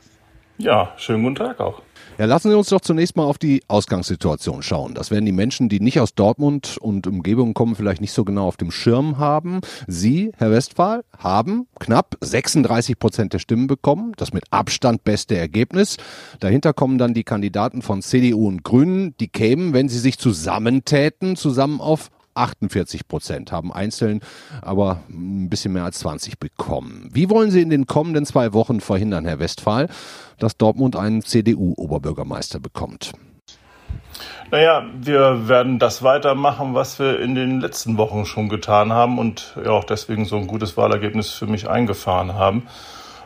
Ja, 0.57 0.93
schönen 0.97 1.23
guten 1.23 1.35
Tag 1.35 1.59
auch. 1.59 1.81
Ja, 2.17 2.25
lassen 2.25 2.49
Sie 2.49 2.57
uns 2.57 2.69
doch 2.69 2.81
zunächst 2.81 3.15
mal 3.15 3.25
auf 3.25 3.37
die 3.37 3.61
Ausgangssituation 3.67 4.63
schauen. 4.63 4.95
Das 4.95 5.11
werden 5.11 5.25
die 5.25 5.31
Menschen, 5.31 5.69
die 5.69 5.79
nicht 5.79 5.99
aus 5.99 6.15
Dortmund 6.15 6.79
und 6.79 7.05
Umgebung 7.05 7.53
kommen, 7.53 7.75
vielleicht 7.75 8.01
nicht 8.01 8.11
so 8.11 8.25
genau 8.25 8.47
auf 8.47 8.57
dem 8.57 8.71
Schirm 8.71 9.19
haben. 9.19 9.61
Sie, 9.85 10.31
Herr 10.35 10.49
Westphal, 10.49 11.03
haben 11.15 11.67
knapp 11.79 12.17
36 12.21 12.97
Prozent 12.97 13.33
der 13.33 13.39
Stimmen 13.39 13.67
bekommen. 13.67 14.13
Das 14.17 14.33
mit 14.33 14.45
Abstand 14.49 15.03
beste 15.03 15.37
Ergebnis. 15.37 15.97
Dahinter 16.39 16.73
kommen 16.73 16.97
dann 16.97 17.13
die 17.13 17.23
Kandidaten 17.23 17.83
von 17.83 18.01
CDU 18.01 18.47
und 18.47 18.63
Grünen. 18.63 19.15
Die 19.19 19.27
kämen, 19.27 19.73
wenn 19.73 19.87
sie 19.87 19.99
sich 19.99 20.17
zusammentäten, 20.17 21.35
zusammen 21.35 21.81
auf 21.81 22.09
48 22.37 23.07
Prozent, 23.07 23.51
haben 23.51 23.73
einzeln 23.73 24.21
aber 24.61 25.01
ein 25.09 25.49
bisschen 25.49 25.73
mehr 25.73 25.83
als 25.83 25.99
20 25.99 26.39
bekommen. 26.39 27.09
Wie 27.11 27.29
wollen 27.29 27.51
Sie 27.51 27.61
in 27.61 27.69
den 27.69 27.87
kommenden 27.87 28.25
zwei 28.25 28.53
Wochen 28.53 28.81
verhindern, 28.81 29.25
Herr 29.25 29.39
Westphal, 29.39 29.89
dass 30.39 30.57
Dortmund 30.57 30.95
einen 30.95 31.21
CDU-Oberbürgermeister 31.21 32.59
bekommt? 32.59 33.13
Naja, 34.49 34.85
wir 34.95 35.49
werden 35.49 35.77
das 35.77 36.03
weitermachen, 36.03 36.73
was 36.73 36.99
wir 36.99 37.19
in 37.19 37.35
den 37.35 37.59
letzten 37.59 37.97
Wochen 37.97 38.25
schon 38.25 38.47
getan 38.47 38.93
haben 38.93 39.19
und 39.19 39.57
ja 39.63 39.71
auch 39.71 39.83
deswegen 39.83 40.25
so 40.25 40.37
ein 40.37 40.47
gutes 40.47 40.77
Wahlergebnis 40.77 41.31
für 41.31 41.47
mich 41.47 41.69
eingefahren 41.69 42.33
haben 42.33 42.63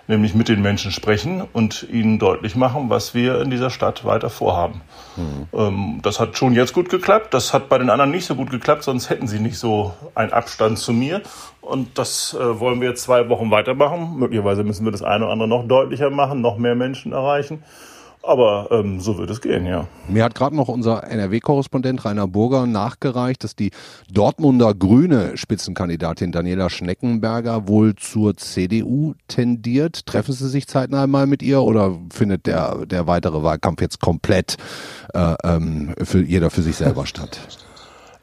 nämlich 0.08 0.36
mit 0.36 0.50
den 0.50 0.62
Menschen 0.62 0.92
sprechen 0.92 1.44
und 1.54 1.88
ihnen 1.90 2.20
deutlich 2.20 2.56
machen, 2.56 2.90
was 2.90 3.14
wir 3.14 3.42
in 3.42 3.50
dieser 3.50 3.70
Stadt 3.70 4.06
weiter 4.06 4.30
vorhaben. 4.30 4.82
Mhm. 5.16 5.48
Ähm, 5.54 6.00
das 6.02 6.20
hat 6.20 6.38
schon 6.38 6.54
jetzt 6.54 6.74
gut 6.74 6.90
geklappt, 6.90 7.34
das 7.34 7.54
hat 7.54 7.70
bei 7.70 7.78
den 7.78 7.90
anderen 7.90 8.12
nicht 8.12 8.26
so 8.26 8.36
gut 8.36 8.50
geklappt, 8.50 8.84
sonst 8.84 9.10
hätten 9.10 9.28
sie 9.28 9.40
nicht 9.40 9.58
so 9.58 9.94
einen 10.16 10.34
Abstand 10.34 10.80
zu 10.80 10.94
mir. 10.94 11.22
Und 11.62 11.98
das 11.98 12.34
äh, 12.34 12.60
wollen 12.60 12.82
wir 12.82 12.90
jetzt 12.90 13.04
zwei 13.04 13.30
Wochen 13.30 13.52
weitermachen. 13.52 14.16
Möglicherweise 14.18 14.64
müssen 14.64 14.84
wir 14.84 14.92
das 14.92 15.04
eine 15.04 15.26
oder 15.26 15.34
andere 15.34 15.48
noch 15.48 15.68
deutlicher 15.68 16.10
machen, 16.10 16.42
noch 16.42 16.58
mehr 16.58 16.76
Menschen 16.76 17.14
erreichen. 17.14 17.64
Aber 18.24 18.68
ähm, 18.72 19.00
so 19.00 19.18
wird 19.18 19.32
es 19.32 19.42
gehen, 19.42 19.66
ja. 19.66 19.88
Mir 20.08 20.24
hat 20.24 20.36
gerade 20.36 20.56
noch 20.56 20.68
unser 20.68 21.04
NRW-Korrespondent 21.10 22.06
Rainer 22.06 22.28
Burger 22.28 22.68
nachgereicht, 22.68 23.44
dass 23.44 23.56
die 23.56 23.72
Dortmunder 24.12 24.76
grüne 24.76 25.38
Spitzenkandidatin 25.38 26.32
Daniela 26.32 26.70
Schneckenberger 26.70 27.68
wohl 27.68 27.96
zur 27.96 28.38
CDU 28.38 29.16
tendiert. 29.28 30.06
Treffen 30.06 30.34
Sie 30.34 30.50
sich 30.50 30.68
zeitnah 30.68 31.08
mal 31.08 31.26
mit 31.26 31.42
ihr 31.42 31.62
oder 31.64 31.98
findet 32.14 32.46
der, 32.46 32.86
der 32.86 33.08
weitere 33.08 33.42
Wahlkampf 33.42 33.82
jetzt 33.82 34.00
komplett 34.00 34.58
äh, 35.16 35.34
ähm, 35.44 35.96
für 36.04 36.22
jeder 36.22 36.52
für 36.52 36.62
sich 36.62 36.76
selber 36.76 37.08
statt? 37.08 37.40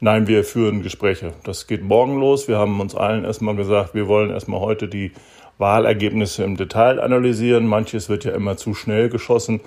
Nein, 0.00 0.28
wir 0.28 0.44
führen 0.44 0.82
Gespräche. 0.82 1.32
Das 1.42 1.66
geht 1.66 1.82
morgen 1.82 2.20
los. 2.20 2.46
Wir 2.46 2.56
haben 2.56 2.80
uns 2.80 2.94
allen 2.94 3.24
erstmal 3.24 3.56
gesagt, 3.56 3.94
wir 3.94 4.06
wollen 4.06 4.30
erstmal 4.30 4.60
heute 4.60 4.86
die 4.86 5.10
Wahlergebnisse 5.58 6.44
im 6.44 6.56
Detail 6.56 7.00
analysieren. 7.00 7.66
Manches 7.66 8.08
wird 8.08 8.24
ja 8.24 8.32
immer 8.32 8.56
zu 8.56 8.74
schnell 8.74 9.08
geschossen. 9.08 9.60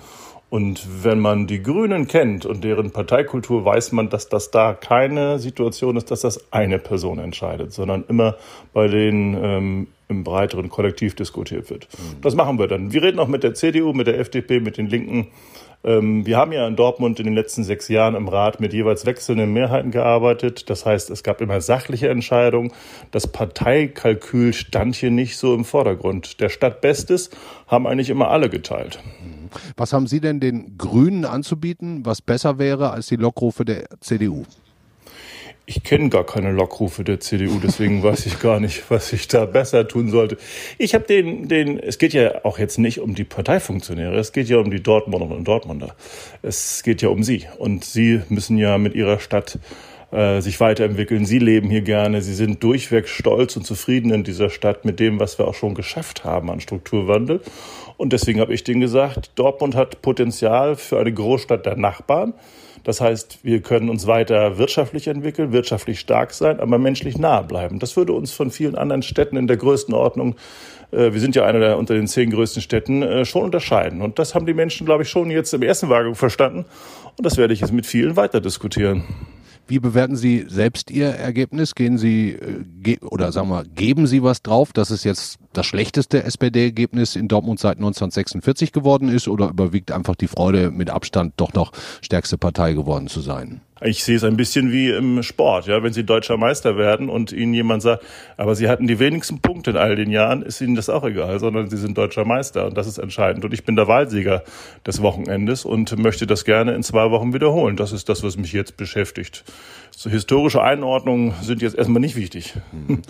Und 0.52 0.86
wenn 1.02 1.18
man 1.18 1.46
die 1.46 1.62
Grünen 1.62 2.08
kennt 2.08 2.44
und 2.44 2.62
deren 2.62 2.90
Parteikultur, 2.90 3.64
weiß 3.64 3.92
man, 3.92 4.10
dass 4.10 4.28
das 4.28 4.50
da 4.50 4.74
keine 4.74 5.38
Situation 5.38 5.96
ist, 5.96 6.10
dass 6.10 6.20
das 6.20 6.52
eine 6.52 6.78
Person 6.78 7.18
entscheidet, 7.18 7.72
sondern 7.72 8.04
immer 8.08 8.36
bei 8.74 8.86
denen 8.86 9.34
ähm, 9.42 9.86
im 10.08 10.24
breiteren 10.24 10.68
Kollektiv 10.68 11.14
diskutiert 11.14 11.70
wird. 11.70 11.88
Mhm. 11.90 12.20
Das 12.20 12.34
machen 12.34 12.58
wir 12.58 12.68
dann. 12.68 12.92
Wir 12.92 13.02
reden 13.02 13.18
auch 13.18 13.28
mit 13.28 13.42
der 13.44 13.54
CDU, 13.54 13.94
mit 13.94 14.06
der 14.06 14.18
FDP, 14.20 14.60
mit 14.60 14.76
den 14.76 14.88
Linken. 14.88 15.28
Ähm, 15.84 16.26
wir 16.26 16.36
haben 16.36 16.52
ja 16.52 16.66
in 16.66 16.76
Dortmund 16.76 17.18
in 17.18 17.26
den 17.26 17.34
letzten 17.34 17.64
sechs 17.64 17.88
Jahren 17.88 18.14
im 18.14 18.28
Rat 18.28 18.60
mit 18.60 18.72
jeweils 18.72 19.06
wechselnden 19.06 19.52
Mehrheiten 19.52 19.90
gearbeitet. 19.90 20.70
Das 20.70 20.86
heißt, 20.86 21.10
es 21.10 21.22
gab 21.22 21.40
immer 21.40 21.60
sachliche 21.60 22.08
Entscheidungen. 22.08 22.72
Das 23.10 23.26
Parteikalkül 23.26 24.52
stand 24.52 24.94
hier 24.94 25.10
nicht 25.10 25.36
so 25.36 25.54
im 25.54 25.64
Vordergrund. 25.64 26.40
Der 26.40 26.48
Stadt 26.48 26.80
Bestes 26.80 27.30
haben 27.66 27.86
eigentlich 27.86 28.10
immer 28.10 28.28
alle 28.28 28.48
geteilt. 28.48 29.00
Was 29.76 29.92
haben 29.92 30.06
Sie 30.06 30.20
denn 30.20 30.40
den 30.40 30.78
Grünen 30.78 31.24
anzubieten, 31.24 32.06
was 32.06 32.22
besser 32.22 32.58
wäre 32.58 32.90
als 32.90 33.08
die 33.08 33.16
Lockrufe 33.16 33.64
der 33.64 33.84
CDU? 34.00 34.44
Ich 35.64 35.84
kenne 35.84 36.08
gar 36.08 36.26
keine 36.26 36.50
Lockrufe 36.50 37.04
der 37.04 37.20
CDU, 37.20 37.60
deswegen 37.62 38.02
weiß 38.02 38.26
ich 38.26 38.40
gar 38.40 38.58
nicht, 38.58 38.90
was 38.90 39.12
ich 39.12 39.28
da 39.28 39.44
besser 39.44 39.86
tun 39.86 40.10
sollte. 40.10 40.36
Ich 40.76 40.92
habe 40.94 41.04
den, 41.04 41.46
den, 41.46 41.78
es 41.78 41.98
geht 41.98 42.12
ja 42.14 42.44
auch 42.44 42.58
jetzt 42.58 42.78
nicht 42.78 42.98
um 42.98 43.14
die 43.14 43.22
Parteifunktionäre, 43.22 44.16
es 44.16 44.32
geht 44.32 44.48
ja 44.48 44.58
um 44.58 44.72
die 44.72 44.82
Dortmunderinnen 44.82 45.38
und 45.38 45.44
Dortmunder. 45.46 45.94
Es 46.42 46.82
geht 46.82 47.00
ja 47.00 47.10
um 47.10 47.22
sie. 47.22 47.46
Und 47.58 47.84
sie 47.84 48.22
müssen 48.28 48.58
ja 48.58 48.76
mit 48.76 48.94
ihrer 48.94 49.20
Stadt 49.20 49.60
äh, 50.10 50.40
sich 50.40 50.58
weiterentwickeln. 50.58 51.26
Sie 51.26 51.38
leben 51.38 51.70
hier 51.70 51.82
gerne, 51.82 52.22
sie 52.22 52.34
sind 52.34 52.62
durchweg 52.64 53.08
stolz 53.08 53.56
und 53.56 53.64
zufrieden 53.64 54.12
in 54.12 54.24
dieser 54.24 54.50
Stadt 54.50 54.84
mit 54.84 54.98
dem, 54.98 55.20
was 55.20 55.38
wir 55.38 55.46
auch 55.46 55.54
schon 55.54 55.74
geschafft 55.74 56.24
haben 56.24 56.50
an 56.50 56.60
Strukturwandel. 56.60 57.40
Und 57.96 58.12
deswegen 58.12 58.40
habe 58.40 58.52
ich 58.52 58.64
denen 58.64 58.80
gesagt, 58.80 59.30
Dortmund 59.36 59.76
hat 59.76 60.02
Potenzial 60.02 60.74
für 60.74 60.98
eine 60.98 61.12
Großstadt 61.12 61.66
der 61.66 61.76
Nachbarn. 61.76 62.34
Das 62.84 63.00
heißt, 63.00 63.40
wir 63.42 63.60
können 63.60 63.88
uns 63.88 64.06
weiter 64.06 64.58
wirtschaftlich 64.58 65.06
entwickeln, 65.06 65.52
wirtschaftlich 65.52 66.00
stark 66.00 66.32
sein, 66.32 66.60
aber 66.60 66.78
menschlich 66.78 67.16
nahe 67.16 67.44
bleiben. 67.44 67.78
Das 67.78 67.96
würde 67.96 68.12
uns 68.12 68.32
von 68.32 68.50
vielen 68.50 68.74
anderen 68.74 69.02
Städten 69.02 69.36
in 69.36 69.46
der 69.46 69.56
Größenordnung, 69.56 70.36
äh, 70.92 71.12
wir 71.12 71.20
sind 71.20 71.34
ja 71.34 71.44
einer 71.44 71.58
der 71.58 71.78
unter 71.78 71.94
den 71.94 72.06
zehn 72.06 72.30
größten 72.30 72.62
Städten, 72.62 73.02
äh, 73.02 73.24
schon 73.24 73.42
unterscheiden. 73.42 74.02
Und 74.02 74.18
das 74.18 74.34
haben 74.34 74.46
die 74.46 74.54
Menschen, 74.54 74.86
glaube 74.86 75.02
ich, 75.02 75.08
schon 75.08 75.30
jetzt 75.30 75.52
im 75.54 75.62
ersten 75.62 75.88
Wagen 75.88 76.14
verstanden. 76.14 76.64
Und 77.16 77.26
das 77.26 77.36
werde 77.36 77.54
ich 77.54 77.60
jetzt 77.60 77.72
mit 77.72 77.86
vielen 77.86 78.16
weiter 78.16 78.40
diskutieren. 78.40 79.04
Wie 79.72 79.78
bewerten 79.78 80.16
Sie 80.16 80.44
selbst 80.48 80.90
Ihr 80.90 81.08
Ergebnis? 81.08 81.74
Gehen 81.74 81.96
Sie 81.96 82.32
äh, 82.32 82.62
ge 82.82 82.98
oder 83.00 83.32
sagen 83.32 83.48
wir, 83.48 83.64
geben 83.64 84.06
Sie 84.06 84.22
was 84.22 84.42
drauf, 84.42 84.74
dass 84.74 84.90
es 84.90 85.02
jetzt 85.02 85.38
das 85.54 85.64
schlechteste 85.64 86.24
SPD-Ergebnis 86.24 87.16
in 87.16 87.26
Dortmund 87.26 87.58
seit 87.58 87.78
1946 87.78 88.72
geworden 88.72 89.08
ist 89.08 89.28
oder 89.28 89.48
überwiegt 89.48 89.90
einfach 89.90 90.14
die 90.14 90.26
Freude, 90.26 90.70
mit 90.70 90.90
Abstand 90.90 91.32
doch 91.38 91.54
noch 91.54 91.72
stärkste 92.02 92.36
Partei 92.36 92.74
geworden 92.74 93.06
zu 93.06 93.22
sein? 93.22 93.62
Ich 93.84 94.04
sehe 94.04 94.16
es 94.16 94.24
ein 94.24 94.36
bisschen 94.36 94.70
wie 94.70 94.90
im 94.90 95.22
Sport, 95.22 95.66
ja, 95.66 95.82
wenn 95.82 95.92
Sie 95.92 96.04
deutscher 96.04 96.36
Meister 96.36 96.76
werden 96.76 97.08
und 97.08 97.32
Ihnen 97.32 97.52
jemand 97.52 97.82
sagt, 97.82 98.04
aber 98.36 98.54
Sie 98.54 98.68
hatten 98.68 98.86
die 98.86 98.98
wenigsten 98.98 99.40
Punkte 99.40 99.70
in 99.70 99.76
all 99.76 99.96
den 99.96 100.10
Jahren, 100.10 100.42
ist 100.42 100.60
Ihnen 100.60 100.74
das 100.74 100.88
auch 100.88 101.04
egal, 101.04 101.40
sondern 101.40 101.68
Sie 101.68 101.76
sind 101.76 101.98
deutscher 101.98 102.24
Meister 102.24 102.66
und 102.66 102.76
das 102.76 102.86
ist 102.86 102.98
entscheidend. 102.98 103.44
Und 103.44 103.52
ich 103.52 103.64
bin 103.64 103.74
der 103.74 103.88
Wahlsieger 103.88 104.44
des 104.86 105.02
Wochenendes 105.02 105.64
und 105.64 105.98
möchte 105.98 106.26
das 106.26 106.44
gerne 106.44 106.74
in 106.74 106.82
zwei 106.82 107.10
Wochen 107.10 107.34
wiederholen. 107.34 107.76
Das 107.76 107.92
ist 107.92 108.08
das, 108.08 108.22
was 108.22 108.36
mich 108.36 108.52
jetzt 108.52 108.76
beschäftigt. 108.76 109.44
So 109.90 110.10
historische 110.10 110.62
Einordnungen 110.62 111.34
sind 111.42 111.60
jetzt 111.62 111.76
erstmal 111.76 112.00
nicht 112.00 112.16
wichtig. 112.16 112.54
Hm. 112.86 113.02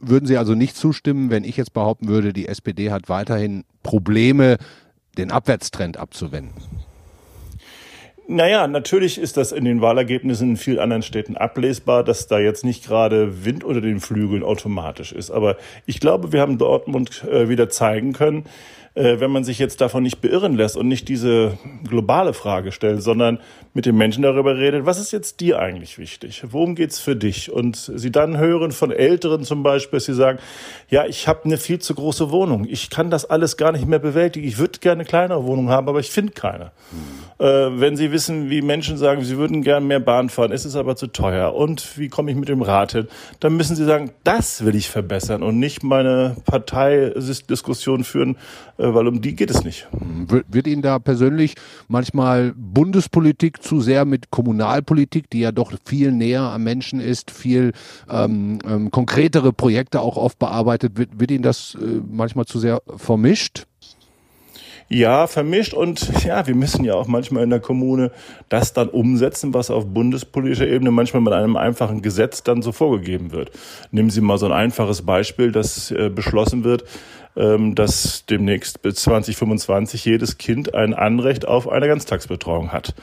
Würden 0.00 0.26
Sie 0.26 0.36
also 0.36 0.54
nicht 0.54 0.76
zustimmen, 0.76 1.30
wenn 1.30 1.44
ich 1.44 1.56
jetzt 1.56 1.72
behaupten 1.72 2.08
würde, 2.08 2.32
die 2.32 2.48
SPD 2.48 2.90
hat 2.90 3.08
weiterhin 3.08 3.64
Probleme, 3.82 4.58
den 5.16 5.30
Abwärtstrend 5.30 5.96
abzuwenden? 5.96 6.52
Naja, 8.30 8.66
natürlich 8.68 9.16
ist 9.16 9.38
das 9.38 9.52
in 9.52 9.64
den 9.64 9.80
Wahlergebnissen 9.80 10.50
in 10.50 10.56
vielen 10.58 10.80
anderen 10.80 11.00
Städten 11.00 11.38
ablesbar, 11.38 12.04
dass 12.04 12.26
da 12.26 12.38
jetzt 12.38 12.62
nicht 12.62 12.84
gerade 12.84 13.46
Wind 13.46 13.64
unter 13.64 13.80
den 13.80 14.00
Flügeln 14.00 14.42
automatisch 14.42 15.12
ist. 15.12 15.30
Aber 15.30 15.56
ich 15.86 15.98
glaube, 15.98 16.30
wir 16.30 16.42
haben 16.42 16.58
Dortmund 16.58 17.24
äh, 17.24 17.48
wieder 17.48 17.70
zeigen 17.70 18.12
können, 18.12 18.44
wenn 18.98 19.30
man 19.30 19.44
sich 19.44 19.58
jetzt 19.58 19.80
davon 19.80 20.02
nicht 20.02 20.20
beirren 20.20 20.56
lässt 20.56 20.76
und 20.76 20.88
nicht 20.88 21.08
diese 21.08 21.58
globale 21.88 22.32
Frage 22.32 22.72
stellt, 22.72 23.02
sondern 23.02 23.38
mit 23.74 23.86
den 23.86 23.96
Menschen 23.96 24.22
darüber 24.22 24.56
redet, 24.56 24.86
was 24.86 24.98
ist 24.98 25.12
jetzt 25.12 25.40
dir 25.40 25.60
eigentlich 25.60 25.98
wichtig? 25.98 26.42
Worum 26.50 26.74
geht's 26.74 26.98
für 26.98 27.14
dich? 27.14 27.52
Und 27.52 27.76
sie 27.76 28.10
dann 28.10 28.36
hören 28.38 28.72
von 28.72 28.90
Älteren 28.90 29.44
zum 29.44 29.62
Beispiel, 29.62 29.98
dass 29.98 30.06
sie 30.06 30.14
sagen, 30.14 30.38
ja, 30.90 31.06
ich 31.06 31.28
habe 31.28 31.44
eine 31.44 31.58
viel 31.58 31.78
zu 31.78 31.94
große 31.94 32.30
Wohnung. 32.30 32.66
Ich 32.68 32.90
kann 32.90 33.10
das 33.10 33.24
alles 33.24 33.56
gar 33.56 33.72
nicht 33.72 33.86
mehr 33.86 34.00
bewältigen. 34.00 34.46
Ich 34.48 34.58
würde 34.58 34.80
gerne 34.80 35.00
eine 35.00 35.04
kleinere 35.08 35.44
Wohnung 35.44 35.68
haben, 35.68 35.88
aber 35.88 36.00
ich 36.00 36.10
finde 36.10 36.32
keine. 36.32 36.72
Mhm. 36.90 37.44
Äh, 37.44 37.80
wenn 37.80 37.96
sie 37.96 38.10
wissen, 38.10 38.50
wie 38.50 38.62
Menschen 38.62 38.96
sagen, 38.96 39.22
sie 39.22 39.36
würden 39.36 39.62
gerne 39.62 39.86
mehr 39.86 40.00
Bahn 40.00 40.28
fahren, 40.28 40.50
ist 40.50 40.64
es 40.64 40.74
aber 40.74 40.96
zu 40.96 41.06
teuer. 41.06 41.54
Und 41.54 41.98
wie 41.98 42.08
komme 42.08 42.30
ich 42.32 42.36
mit 42.36 42.48
dem 42.48 42.62
Rad 42.62 42.92
hin? 42.92 43.08
Dann 43.38 43.56
müssen 43.56 43.76
sie 43.76 43.84
sagen, 43.84 44.10
das 44.24 44.64
will 44.64 44.74
ich 44.74 44.88
verbessern 44.88 45.42
und 45.44 45.58
nicht 45.58 45.84
meine 45.84 46.36
Parteidiskussion 46.46 48.02
führen, 48.02 48.36
äh, 48.78 48.87
weil 48.94 49.06
um 49.08 49.20
die 49.20 49.34
geht 49.34 49.50
es 49.50 49.64
nicht. 49.64 49.88
Wird 50.48 50.66
Ihnen 50.66 50.82
da 50.82 50.98
persönlich 50.98 51.54
manchmal 51.88 52.52
Bundespolitik 52.56 53.62
zu 53.62 53.80
sehr 53.80 54.04
mit 54.04 54.30
Kommunalpolitik, 54.30 55.30
die 55.30 55.40
ja 55.40 55.52
doch 55.52 55.72
viel 55.84 56.12
näher 56.12 56.42
am 56.42 56.64
Menschen 56.64 57.00
ist, 57.00 57.30
viel 57.30 57.72
ähm, 58.10 58.58
ähm, 58.66 58.90
konkretere 58.90 59.52
Projekte 59.52 60.00
auch 60.00 60.16
oft 60.16 60.38
bearbeitet, 60.38 60.98
wird, 60.98 61.20
wird 61.20 61.30
Ihnen 61.30 61.42
das 61.42 61.76
äh, 61.80 62.00
manchmal 62.10 62.46
zu 62.46 62.58
sehr 62.58 62.82
vermischt? 62.96 63.66
Ja, 64.90 65.26
vermischt 65.26 65.74
und 65.74 66.24
ja, 66.24 66.46
wir 66.46 66.54
müssen 66.54 66.82
ja 66.82 66.94
auch 66.94 67.06
manchmal 67.06 67.44
in 67.44 67.50
der 67.50 67.60
Kommune 67.60 68.10
das 68.48 68.72
dann 68.72 68.88
umsetzen, 68.88 69.52
was 69.52 69.70
auf 69.70 69.84
bundespolitischer 69.86 70.66
Ebene 70.66 70.90
manchmal 70.90 71.20
mit 71.20 71.34
einem 71.34 71.56
einfachen 71.56 72.00
Gesetz 72.00 72.42
dann 72.42 72.62
so 72.62 72.72
vorgegeben 72.72 73.32
wird. 73.32 73.50
Nehmen 73.90 74.08
Sie 74.08 74.22
mal 74.22 74.38
so 74.38 74.46
ein 74.46 74.52
einfaches 74.52 75.02
Beispiel, 75.02 75.52
das 75.52 75.90
äh, 75.90 76.08
beschlossen 76.08 76.64
wird, 76.64 76.84
dass 77.74 78.24
demnächst 78.26 78.82
bis 78.82 78.96
2025 78.96 80.04
jedes 80.04 80.38
Kind 80.38 80.74
ein 80.74 80.92
Anrecht 80.92 81.46
auf 81.46 81.68
eine 81.68 81.86
Ganztagsbetreuung 81.86 82.72
hat. 82.72 82.94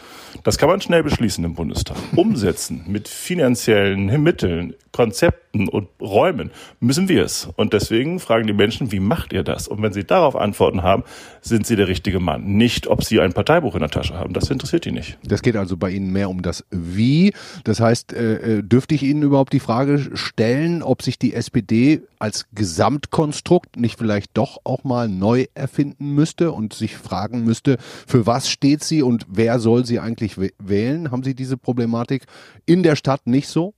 Das 0.44 0.58
kann 0.58 0.68
man 0.68 0.82
schnell 0.82 1.04
beschließen 1.04 1.44
im 1.46 1.56
Bundestag. 1.56 1.96
Umsetzen 2.16 2.84
mit 2.88 3.08
finanziellen 3.08 4.22
Mitteln, 4.22 4.74
Konzepten 4.96 5.68
und 5.68 5.90
Räumen 6.00 6.52
müssen 6.80 7.10
wir 7.10 7.26
es. 7.26 7.50
Und 7.58 7.74
deswegen 7.74 8.22
fragen 8.22 8.48
die 8.48 8.54
Menschen, 8.54 8.94
wie 8.94 9.02
macht 9.02 9.34
ihr 9.34 9.44
das? 9.44 9.68
Und 9.68 9.82
wenn 9.82 9.92
sie 9.92 10.06
darauf 10.06 10.38
Antworten 10.38 10.84
haben, 10.84 11.04
sind 11.42 11.68
sie 11.68 11.76
der 11.76 11.90
richtige 11.90 12.22
Mann. 12.22 12.46
Nicht, 12.46 12.88
ob 12.88 13.04
sie 13.04 13.20
ein 13.20 13.34
Parteibuch 13.34 13.76
in 13.76 13.82
der 13.82 13.90
Tasche 13.90 14.14
haben. 14.14 14.32
Das 14.32 14.50
interessiert 14.50 14.86
die 14.86 14.94
nicht. 14.94 15.18
Das 15.22 15.42
geht 15.42 15.58
also 15.58 15.76
bei 15.76 15.90
Ihnen 15.90 16.14
mehr 16.14 16.30
um 16.30 16.42
das 16.42 16.64
Wie. 16.72 17.34
Das 17.66 17.82
heißt, 17.82 18.14
äh, 18.14 18.60
äh 18.60 18.64
dürfte 18.64 18.96
ich 18.96 19.04
Ihnen 19.04 19.22
überhaupt 19.22 19.52
die 19.52 19.60
Frage 19.60 20.12
stellen, 20.14 20.82
ob 20.82 21.02
sich 21.02 21.20
die 21.20 21.34
SPD 21.34 22.02
als 22.18 22.46
Gesamtkonstrukt 22.56 23.76
nicht 23.76 24.00
vielleicht 24.00 24.32
doch 24.38 24.62
auch 24.64 24.86
mal 24.86 25.10
neu 25.10 25.48
erfinden 25.56 26.16
müsste 26.16 26.54
und 26.54 26.74
sich 26.74 26.96
fragen 26.96 27.44
müsste, 27.44 27.80
für 28.08 28.26
was 28.26 28.50
steht 28.50 28.82
sie 28.82 29.04
und 29.04 29.26
wer 29.28 29.60
soll 29.60 29.86
sie 29.86 30.00
eigentlich 30.00 30.38
wählen? 30.38 31.12
Haben 31.12 31.24
Sie 31.24 31.36
diese 31.36 31.58
Problematik 31.58 32.28
in 32.66 32.82
der 32.82 32.96
Stadt 32.96 33.28
nicht 33.28 33.50
so? 33.50 33.74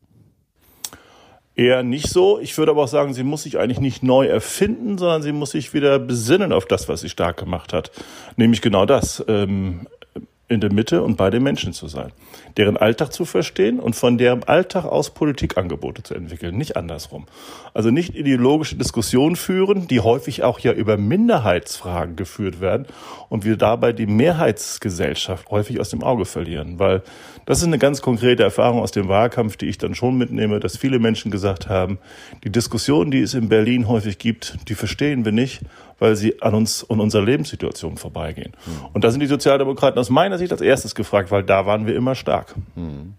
Eher 1.58 1.82
nicht 1.82 2.10
so. 2.10 2.40
Ich 2.40 2.56
würde 2.58 2.72
aber 2.72 2.84
auch 2.84 2.88
sagen, 2.88 3.16
sie 3.16 3.24
muss 3.24 3.44
sich 3.44 3.58
eigentlich 3.58 3.80
nicht 3.80 4.04
neu 4.04 4.28
erfinden, 4.28 5.00
sondern 5.00 5.24
sie 5.24 5.32
muss 5.32 5.52
sich 5.52 5.74
wieder 5.74 5.98
besinnen 5.98 6.54
auf 6.54 6.66
das, 6.66 6.88
was 6.88 7.02
sie 7.02 7.10
stark 7.10 7.38
gemacht 7.38 7.74
hat. 7.74 7.92
Nämlich 8.36 8.62
genau 8.62 8.86
das. 8.86 9.26
Ähm, 9.28 9.88
in 10.50 10.62
der 10.62 10.72
Mitte 10.72 11.04
und 11.04 11.18
bei 11.18 11.30
den 11.30 11.44
Menschen 11.44 11.74
zu 11.74 11.88
sein, 11.88 12.12
deren 12.56 12.78
Alltag 12.78 13.12
zu 13.12 13.26
verstehen 13.26 13.80
und 13.80 13.98
von 13.98 14.18
deren 14.18 14.44
Alltag 14.44 14.86
aus 14.86 15.10
Politikangebote 15.10 16.04
zu 16.04 16.14
entwickeln, 16.14 16.58
nicht 16.58 16.78
andersrum. 16.78 17.26
Also 17.74 17.92
nicht 17.92 18.16
ideologische 18.16 18.78
Diskussionen 18.78 19.36
führen, 19.36 19.88
die 19.88 20.00
häufig 20.00 20.44
auch 20.44 20.60
ja 20.60 20.72
über 20.72 20.96
Minderheitsfragen 20.96 22.16
geführt 22.16 22.62
werden 22.62 22.86
und 23.28 23.44
wir 23.44 23.58
dabei 23.58 23.92
die 23.92 24.08
Mehrheitsgesellschaft 24.08 25.50
häufig 25.50 25.82
aus 25.82 25.90
dem 25.90 26.02
Auge 26.02 26.24
verlieren, 26.24 26.80
weil 26.80 27.04
das 27.48 27.60
ist 27.60 27.66
eine 27.66 27.80
ganz 27.80 28.04
konkrete 28.04 28.44
Erfahrung 28.44 28.82
aus 28.82 28.92
dem 28.92 29.08
Wahlkampf, 29.08 29.58
die 29.58 29.66
ich 29.66 29.80
dann 29.80 29.96
schon 29.96 30.16
mitnehme, 30.18 30.60
dass 30.60 30.77
viele 30.77 31.00
Menschen 31.00 31.32
gesagt 31.32 31.68
haben, 31.68 31.98
die 32.44 32.51
Diskussionen, 32.51 33.10
die 33.10 33.22
es 33.22 33.34
in 33.34 33.50
Berlin 33.50 33.88
häufig 33.88 34.20
gibt, 34.20 34.58
die 34.70 34.75
verstehen 34.75 35.25
wir 35.25 35.32
nicht 35.32 35.63
weil 36.00 36.16
sie 36.16 36.42
an 36.42 36.54
uns 36.54 36.84
und 36.84 37.00
unserer 37.00 37.24
Lebenssituation 37.24 37.98
vorbeigehen. 37.98 38.54
Mhm. 38.66 38.86
Und 38.94 39.04
da 39.04 39.12
sind 39.12 39.20
die 39.20 39.27
Sozialdemokraten 39.27 40.00
aus 40.00 40.10
meiner 40.10 40.38
Sicht 40.38 40.51
als 40.51 40.62
erstes 40.62 40.96
gefragt, 40.96 41.32
weil 41.32 41.44
da 41.44 41.66
waren 41.66 41.88
wir 41.88 41.96
immer 41.96 42.16
stark. 42.16 42.56
Mhm. 42.75 43.13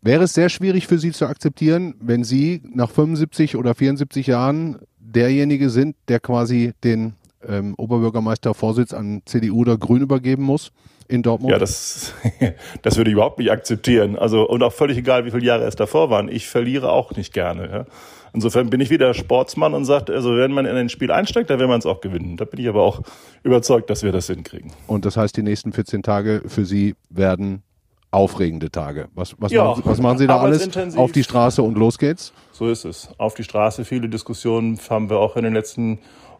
Wäre 0.00 0.24
es 0.24 0.32
sehr 0.32 0.48
schwierig 0.48 0.86
für 0.86 0.98
Sie 0.98 1.10
zu 1.10 1.26
akzeptieren, 1.26 1.94
wenn 2.00 2.24
Sie 2.24 2.62
nach 2.72 2.90
75 2.90 3.56
oder 3.56 3.74
74 3.74 4.26
Jahren 4.28 4.78
derjenige 4.98 5.70
sind, 5.70 5.96
der 6.06 6.20
quasi 6.20 6.72
den 6.84 7.14
ähm, 7.46 7.74
Oberbürgermeistervorsitz 7.76 8.94
an 8.94 9.22
CDU 9.24 9.60
oder 9.60 9.76
Grün 9.76 10.02
übergeben 10.02 10.44
muss? 10.44 10.70
In 11.08 11.22
Dortmund? 11.22 11.50
Ja, 11.50 11.58
das, 11.58 12.12
das 12.82 12.96
würde 12.96 13.10
ich 13.10 13.14
überhaupt 13.14 13.38
nicht 13.38 13.50
akzeptieren. 13.50 14.16
Also, 14.16 14.48
und 14.48 14.62
auch 14.62 14.72
völlig 14.72 14.98
egal, 14.98 15.24
wie 15.24 15.30
viele 15.30 15.44
Jahre 15.44 15.64
es 15.64 15.76
davor 15.76 16.10
waren. 16.10 16.28
Ich 16.28 16.46
verliere 16.46 16.92
auch 16.92 17.16
nicht 17.16 17.32
gerne. 17.32 17.70
Ja. 17.70 17.86
Insofern 18.34 18.70
bin 18.70 18.80
ich 18.80 18.90
wieder 18.90 19.14
Sportsmann 19.14 19.74
und 19.74 19.84
sagt, 19.84 20.10
also 20.10 20.36
wenn 20.36 20.52
man 20.52 20.66
in 20.66 20.76
ein 20.76 20.88
Spiel 20.88 21.10
einsteigt, 21.10 21.50
dann 21.50 21.58
will 21.58 21.66
man 21.66 21.78
es 21.78 21.86
auch 21.86 22.00
gewinnen. 22.00 22.36
Da 22.36 22.44
bin 22.44 22.60
ich 22.60 22.68
aber 22.68 22.82
auch 22.82 23.00
überzeugt, 23.42 23.88
dass 23.90 24.02
wir 24.02 24.12
das 24.12 24.26
hinkriegen. 24.26 24.70
Und 24.86 25.06
das 25.06 25.16
heißt, 25.16 25.36
die 25.36 25.42
nächsten 25.42 25.72
14 25.72 26.02
Tage 26.02 26.42
für 26.46 26.64
Sie 26.64 26.94
werden 27.08 27.62
aufregende 28.10 28.70
Tage. 28.70 29.08
Was, 29.14 29.34
was, 29.38 29.52
ja, 29.52 29.64
machen, 29.64 29.82
was 29.84 30.00
machen 30.00 30.18
Sie 30.18 30.26
da 30.26 30.38
alles? 30.38 30.96
Auf 30.96 31.12
die 31.12 31.24
Straße 31.24 31.62
und 31.62 31.76
los 31.76 31.98
geht's? 31.98 32.32
So 32.52 32.68
ist 32.68 32.84
es. 32.84 33.10
Auf 33.18 33.34
die 33.34 33.44
Straße. 33.44 33.84
Viele 33.84 34.08
Diskussionen 34.08 34.78
haben 34.88 35.10
wir 35.10 35.18
auch 35.18 35.36
in 35.36 35.44
den 35.44 35.54
letzten 35.54 35.98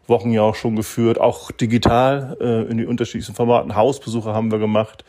Wochen 0.09 0.31
ja 0.31 0.41
auch 0.41 0.55
schon 0.55 0.75
geführt, 0.75 1.19
auch 1.19 1.51
digital 1.51 2.37
äh, 2.41 2.69
in 2.69 2.77
die 2.77 2.85
unterschiedlichsten 2.85 3.35
Formaten. 3.35 3.75
Hausbesuche 3.75 4.33
haben 4.33 4.51
wir 4.51 4.59
gemacht. 4.59 5.03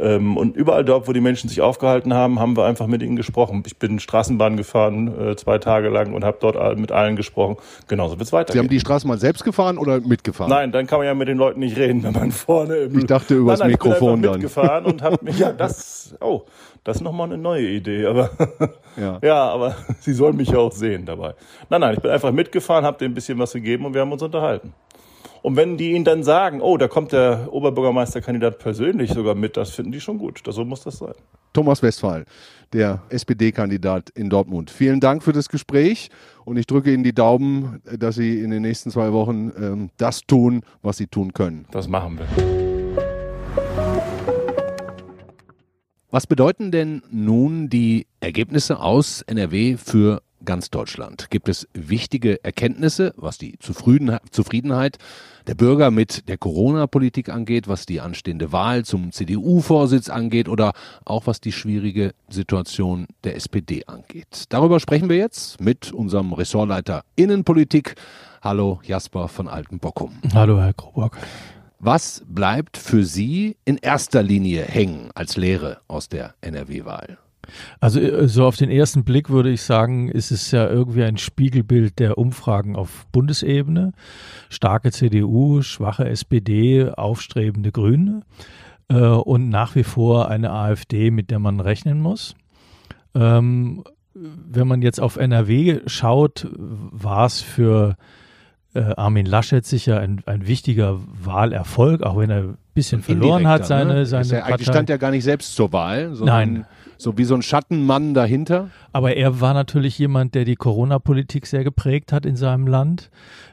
Ähm, 0.00 0.36
und 0.36 0.56
überall 0.56 0.84
dort, 0.84 1.08
wo 1.08 1.12
die 1.12 1.20
Menschen 1.20 1.48
sich 1.48 1.60
aufgehalten 1.60 2.14
haben, 2.14 2.40
haben 2.40 2.56
wir 2.56 2.64
einfach 2.64 2.86
mit 2.86 3.02
ihnen 3.02 3.16
gesprochen. 3.16 3.62
Ich 3.66 3.76
bin 3.76 4.00
Straßenbahn 4.00 4.56
gefahren 4.56 5.08
äh, 5.20 5.36
zwei 5.36 5.58
Tage 5.58 5.90
lang 5.90 6.14
und 6.14 6.24
habe 6.24 6.38
dort 6.40 6.78
mit 6.78 6.90
allen 6.90 7.16
gesprochen. 7.16 7.56
Genauso 7.86 8.12
wird 8.18 8.26
es 8.26 8.32
weitergehen. 8.32 8.54
Sie 8.54 8.58
haben 8.60 8.70
die 8.70 8.80
Straßenbahn 8.80 9.18
selbst 9.18 9.44
gefahren 9.44 9.76
oder 9.76 10.00
mitgefahren? 10.00 10.50
Nein, 10.50 10.72
dann 10.72 10.86
kann 10.86 11.00
man 11.00 11.06
ja 11.06 11.14
mit 11.14 11.28
den 11.28 11.36
Leuten 11.36 11.60
nicht 11.60 11.76
reden, 11.76 12.02
wenn 12.02 12.12
man 12.12 12.32
vorne 12.32 12.76
im 12.76 12.98
Ich 12.98 13.06
dachte 13.06 13.34
übers 13.34 13.58
nein, 13.58 13.68
nein, 13.68 13.72
Mikrofon 13.72 14.08
ich 14.08 14.14
bin 14.14 14.22
dann. 14.22 14.32
mitgefahren 14.40 14.84
und 14.86 15.02
habe 15.02 15.18
mich 15.22 15.38
ja 15.38 15.52
das 15.52 16.14
oh, 16.20 16.42
das 16.84 16.96
ist 16.96 17.02
nochmal 17.02 17.26
eine 17.26 17.38
neue 17.38 17.68
Idee, 17.68 18.06
aber 18.06 18.30
ja. 18.96 19.18
ja, 19.22 19.50
aber 19.50 19.76
sie 20.00 20.12
sollen 20.12 20.36
mich 20.36 20.50
ja 20.50 20.58
auch 20.58 20.72
sehen 20.72 21.06
dabei. 21.06 21.34
Nein, 21.68 21.80
nein, 21.80 21.94
ich 21.94 22.00
bin 22.00 22.10
einfach 22.10 22.32
mitgefahren, 22.32 22.84
habe 22.84 22.98
denen 22.98 23.12
ein 23.12 23.14
bisschen 23.14 23.38
was 23.38 23.52
gegeben 23.52 23.86
und 23.86 23.94
wir 23.94 24.00
haben 24.00 24.12
uns 24.12 24.22
unterhalten. 24.22 24.72
Und 25.42 25.56
wenn 25.56 25.76
die 25.76 25.92
ihnen 25.92 26.04
dann 26.04 26.22
sagen, 26.22 26.60
oh, 26.60 26.76
da 26.76 26.86
kommt 26.86 27.12
der 27.12 27.48
Oberbürgermeisterkandidat 27.50 28.58
persönlich 28.58 29.12
sogar 29.12 29.34
mit, 29.34 29.56
das 29.56 29.70
finden 29.70 29.92
die 29.92 30.00
schon 30.00 30.18
gut. 30.18 30.42
So 30.46 30.64
muss 30.64 30.82
das 30.82 30.98
sein. 30.98 31.14
Thomas 31.52 31.82
Westphal, 31.82 32.26
der 32.72 33.02
SPD-Kandidat 33.08 34.10
in 34.10 34.28
Dortmund. 34.28 34.70
Vielen 34.70 35.00
Dank 35.00 35.22
für 35.22 35.32
das 35.32 35.48
Gespräch 35.48 36.10
und 36.44 36.56
ich 36.58 36.66
drücke 36.66 36.92
Ihnen 36.92 37.04
die 37.04 37.14
Daumen, 37.14 37.82
dass 37.98 38.16
Sie 38.16 38.40
in 38.40 38.50
den 38.50 38.62
nächsten 38.62 38.90
zwei 38.90 39.12
Wochen 39.12 39.50
ähm, 39.56 39.90
das 39.96 40.22
tun, 40.26 40.62
was 40.82 40.98
Sie 40.98 41.06
tun 41.06 41.32
können. 41.32 41.66
Das 41.72 41.88
machen 41.88 42.18
wir. 42.18 42.59
Was 46.10 46.26
bedeuten 46.26 46.72
denn 46.72 47.02
nun 47.10 47.68
die 47.68 48.06
Ergebnisse 48.20 48.80
aus 48.80 49.22
NRW 49.22 49.76
für 49.76 50.22
ganz 50.44 50.70
Deutschland. 50.70 51.30
Gibt 51.30 51.48
es 51.48 51.68
wichtige 51.74 52.42
Erkenntnisse, 52.44 53.12
was 53.16 53.38
die 53.38 53.58
Zufriedenheit 53.58 54.98
der 55.46 55.54
Bürger 55.54 55.90
mit 55.90 56.28
der 56.28 56.38
Corona-Politik 56.38 57.28
angeht, 57.28 57.68
was 57.68 57.86
die 57.86 58.00
anstehende 58.00 58.52
Wahl 58.52 58.84
zum 58.84 59.12
CDU-Vorsitz 59.12 60.08
angeht 60.08 60.48
oder 60.48 60.72
auch 61.04 61.26
was 61.26 61.40
die 61.40 61.52
schwierige 61.52 62.12
Situation 62.28 63.06
der 63.24 63.36
SPD 63.36 63.84
angeht? 63.86 64.44
Darüber 64.48 64.80
sprechen 64.80 65.08
wir 65.08 65.16
jetzt 65.16 65.60
mit 65.60 65.92
unserem 65.92 66.32
Ressortleiter 66.32 67.04
Innenpolitik. 67.16 67.94
Hallo 68.42 68.80
Jasper 68.82 69.28
von 69.28 69.48
Altenbockum. 69.48 70.12
Hallo 70.32 70.58
Herr 70.58 70.72
Krobock. 70.72 71.18
Was 71.82 72.22
bleibt 72.28 72.76
für 72.76 73.04
Sie 73.04 73.56
in 73.64 73.78
erster 73.78 74.22
Linie 74.22 74.64
hängen 74.64 75.08
als 75.14 75.38
Lehre 75.38 75.78
aus 75.88 76.10
der 76.10 76.34
NRW-Wahl? 76.42 77.16
Also 77.80 78.00
äh, 78.00 78.28
so 78.28 78.44
auf 78.44 78.56
den 78.56 78.70
ersten 78.70 79.02
Blick 79.02 79.30
würde 79.30 79.50
ich 79.50 79.62
sagen, 79.62 80.10
ist 80.10 80.30
es 80.30 80.50
ja 80.50 80.68
irgendwie 80.68 81.04
ein 81.04 81.16
Spiegelbild 81.16 81.98
der 81.98 82.18
Umfragen 82.18 82.76
auf 82.76 83.06
Bundesebene. 83.12 83.92
Starke 84.50 84.92
CDU, 84.92 85.62
schwache 85.62 86.06
SPD, 86.06 86.90
aufstrebende 86.90 87.72
Grüne 87.72 88.24
äh, 88.88 88.98
und 88.98 89.48
nach 89.48 89.74
wie 89.74 89.84
vor 89.84 90.28
eine 90.28 90.50
AfD, 90.50 91.10
mit 91.10 91.30
der 91.30 91.38
man 91.38 91.60
rechnen 91.60 91.98
muss. 92.02 92.34
Ähm, 93.14 93.84
wenn 94.12 94.68
man 94.68 94.82
jetzt 94.82 95.00
auf 95.00 95.16
NRW 95.16 95.80
schaut, 95.86 96.46
war 96.52 97.24
es 97.24 97.40
für 97.40 97.92
äh, 97.92 97.94
Armin 98.74 99.26
Laschet 99.26 99.64
sicher 99.66 100.00
ein, 100.00 100.22
ein 100.26 100.46
wichtiger 100.46 100.98
Wahlerfolg, 101.22 102.02
auch 102.02 102.18
wenn 102.18 102.30
er 102.30 102.42
ein 102.42 102.58
bisschen 102.74 103.02
verloren 103.02 103.48
hat 103.48 103.66
seine, 103.66 103.94
ne? 103.94 104.06
seine 104.06 104.28
ja, 104.28 104.40
Partei. 104.42 104.64
stand 104.64 104.88
ja 104.88 104.96
gar 104.96 105.10
nicht 105.10 105.24
selbst 105.24 105.56
zur 105.56 105.72
Wahl. 105.72 106.12
Nein, 106.20 106.66
so 107.00 107.16
wie 107.16 107.24
so 107.24 107.34
ein 107.34 107.42
Schattenmann 107.42 108.12
dahinter. 108.12 108.70
Aber 108.92 109.16
er 109.16 109.40
war 109.40 109.54
natürlich 109.54 109.98
jemand, 109.98 110.34
der 110.34 110.44
die 110.44 110.56
Corona-Politik 110.56 111.46
sehr 111.46 111.64
geprägt 111.64 112.12
hat 112.12 112.26
in 112.26 112.36
seinem 112.36 112.66
Land. 112.66 113.10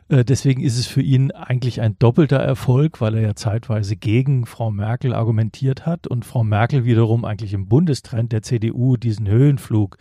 Äh, 0.10 0.26
deswegen 0.26 0.62
ist 0.62 0.78
es 0.78 0.86
für 0.86 1.02
ihn 1.02 1.32
eigentlich 1.32 1.80
ein 1.80 1.98
doppelter 1.98 2.38
Erfolg, 2.38 3.00
weil 3.00 3.16
er 3.16 3.22
ja 3.22 3.36
zeitweise 3.36 3.96
gegen 3.96 4.46
Frau 4.46 4.70
Merkel 4.70 5.14
argumentiert 5.14 5.86
hat 5.86 6.08
und 6.08 6.26
Frau 6.26 6.44
Merkel 6.44 6.84
wiederum 6.84 7.24
eigentlich 7.24 7.54
im 7.54 7.68
Bundestrend 7.68 8.34
der 8.34 8.42
CDU 8.42 8.98
diesen 8.98 9.28
Höhenflug 9.28 9.98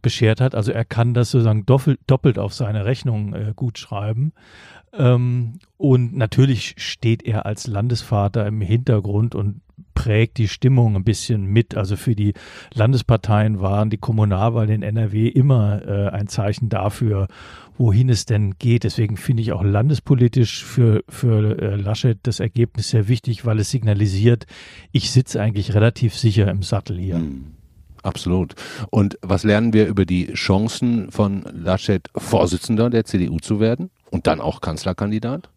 beschert 0.00 0.40
hat. 0.40 0.54
Also 0.54 0.70
er 0.70 0.84
kann 0.84 1.12
das 1.12 1.30
sozusagen 1.30 1.66
doppelt 1.66 2.38
auf 2.38 2.54
seine 2.54 2.84
Rechnung 2.84 3.34
äh, 3.34 3.52
gut 3.56 3.78
schreiben. 3.78 4.32
Ähm, 4.92 5.58
und 5.76 6.16
natürlich 6.16 6.74
steht 6.78 7.24
er 7.24 7.46
als 7.46 7.66
Landesvater 7.66 8.46
im 8.46 8.60
Hintergrund 8.60 9.34
und 9.34 9.60
prägt 9.94 10.38
die 10.38 10.48
Stimmung 10.48 10.96
ein 10.96 11.04
bisschen 11.04 11.46
mit. 11.46 11.76
Also 11.76 11.96
für 11.96 12.14
die 12.14 12.34
Landesparteien 12.74 13.60
waren 13.60 13.90
die 13.90 13.98
Kommunalwahlen 13.98 14.70
in 14.70 14.82
NRW 14.82 15.28
immer 15.28 15.82
äh, 15.86 16.08
ein 16.10 16.28
Zeichen 16.28 16.68
dafür, 16.68 17.28
wohin 17.76 18.08
es 18.08 18.24
denn 18.24 18.54
geht. 18.58 18.84
Deswegen 18.84 19.16
finde 19.16 19.42
ich 19.42 19.52
auch 19.52 19.62
landespolitisch 19.62 20.64
für, 20.64 21.02
für 21.08 21.58
äh, 21.60 21.76
Laschet 21.76 22.18
das 22.22 22.40
Ergebnis 22.40 22.90
sehr 22.90 23.08
wichtig, 23.08 23.44
weil 23.44 23.58
es 23.58 23.70
signalisiert, 23.70 24.46
ich 24.92 25.10
sitze 25.10 25.40
eigentlich 25.40 25.74
relativ 25.74 26.16
sicher 26.16 26.48
im 26.48 26.62
Sattel 26.62 26.98
hier. 26.98 27.18
Mhm. 27.18 27.56
Absolut. 28.02 28.54
Und 28.90 29.18
was 29.20 29.42
lernen 29.42 29.72
wir 29.72 29.88
über 29.88 30.04
die 30.06 30.32
Chancen 30.34 31.10
von 31.10 31.44
Laschet, 31.52 32.08
Vorsitzender 32.16 32.88
der 32.88 33.04
CDU 33.04 33.38
zu 33.40 33.58
werden 33.58 33.90
und 34.10 34.28
dann 34.28 34.40
auch 34.40 34.60
Kanzlerkandidat? 34.60 35.50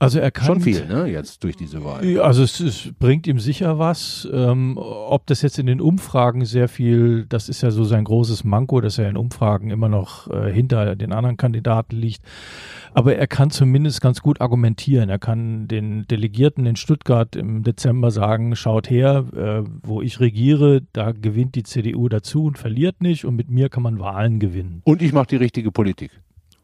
Also 0.00 0.20
er 0.20 0.30
kann 0.30 0.46
schon 0.46 0.60
viel, 0.60 0.86
ne? 0.86 1.06
Jetzt 1.06 1.42
durch 1.42 1.56
diese 1.56 1.84
Wahl. 1.84 2.20
Also 2.20 2.44
es, 2.44 2.60
es 2.60 2.92
bringt 3.00 3.26
ihm 3.26 3.40
sicher 3.40 3.80
was. 3.80 4.28
Ähm, 4.32 4.78
ob 4.78 5.26
das 5.26 5.42
jetzt 5.42 5.58
in 5.58 5.66
den 5.66 5.80
Umfragen 5.80 6.44
sehr 6.44 6.68
viel, 6.68 7.26
das 7.28 7.48
ist 7.48 7.62
ja 7.62 7.72
so 7.72 7.82
sein 7.82 8.04
großes 8.04 8.44
Manko, 8.44 8.80
dass 8.80 8.98
er 8.98 9.08
in 9.08 9.16
Umfragen 9.16 9.70
immer 9.70 9.88
noch 9.88 10.30
äh, 10.30 10.52
hinter 10.52 10.94
den 10.94 11.12
anderen 11.12 11.36
Kandidaten 11.36 11.96
liegt. 11.96 12.22
Aber 12.94 13.16
er 13.16 13.26
kann 13.26 13.50
zumindest 13.50 14.00
ganz 14.00 14.22
gut 14.22 14.40
argumentieren. 14.40 15.08
Er 15.08 15.18
kann 15.18 15.66
den 15.66 16.06
Delegierten 16.06 16.64
in 16.66 16.76
Stuttgart 16.76 17.34
im 17.34 17.64
Dezember 17.64 18.12
sagen: 18.12 18.54
Schaut 18.54 18.88
her, 18.88 19.24
äh, 19.34 19.68
wo 19.82 20.00
ich 20.00 20.20
regiere, 20.20 20.82
da 20.92 21.10
gewinnt 21.10 21.56
die 21.56 21.64
CDU 21.64 22.08
dazu 22.08 22.44
und 22.44 22.56
verliert 22.56 23.02
nicht. 23.02 23.24
Und 23.24 23.34
mit 23.34 23.50
mir 23.50 23.68
kann 23.68 23.82
man 23.82 23.98
Wahlen 23.98 24.38
gewinnen. 24.38 24.80
Und 24.84 25.02
ich 25.02 25.12
mache 25.12 25.26
die 25.26 25.36
richtige 25.36 25.72
Politik. 25.72 26.12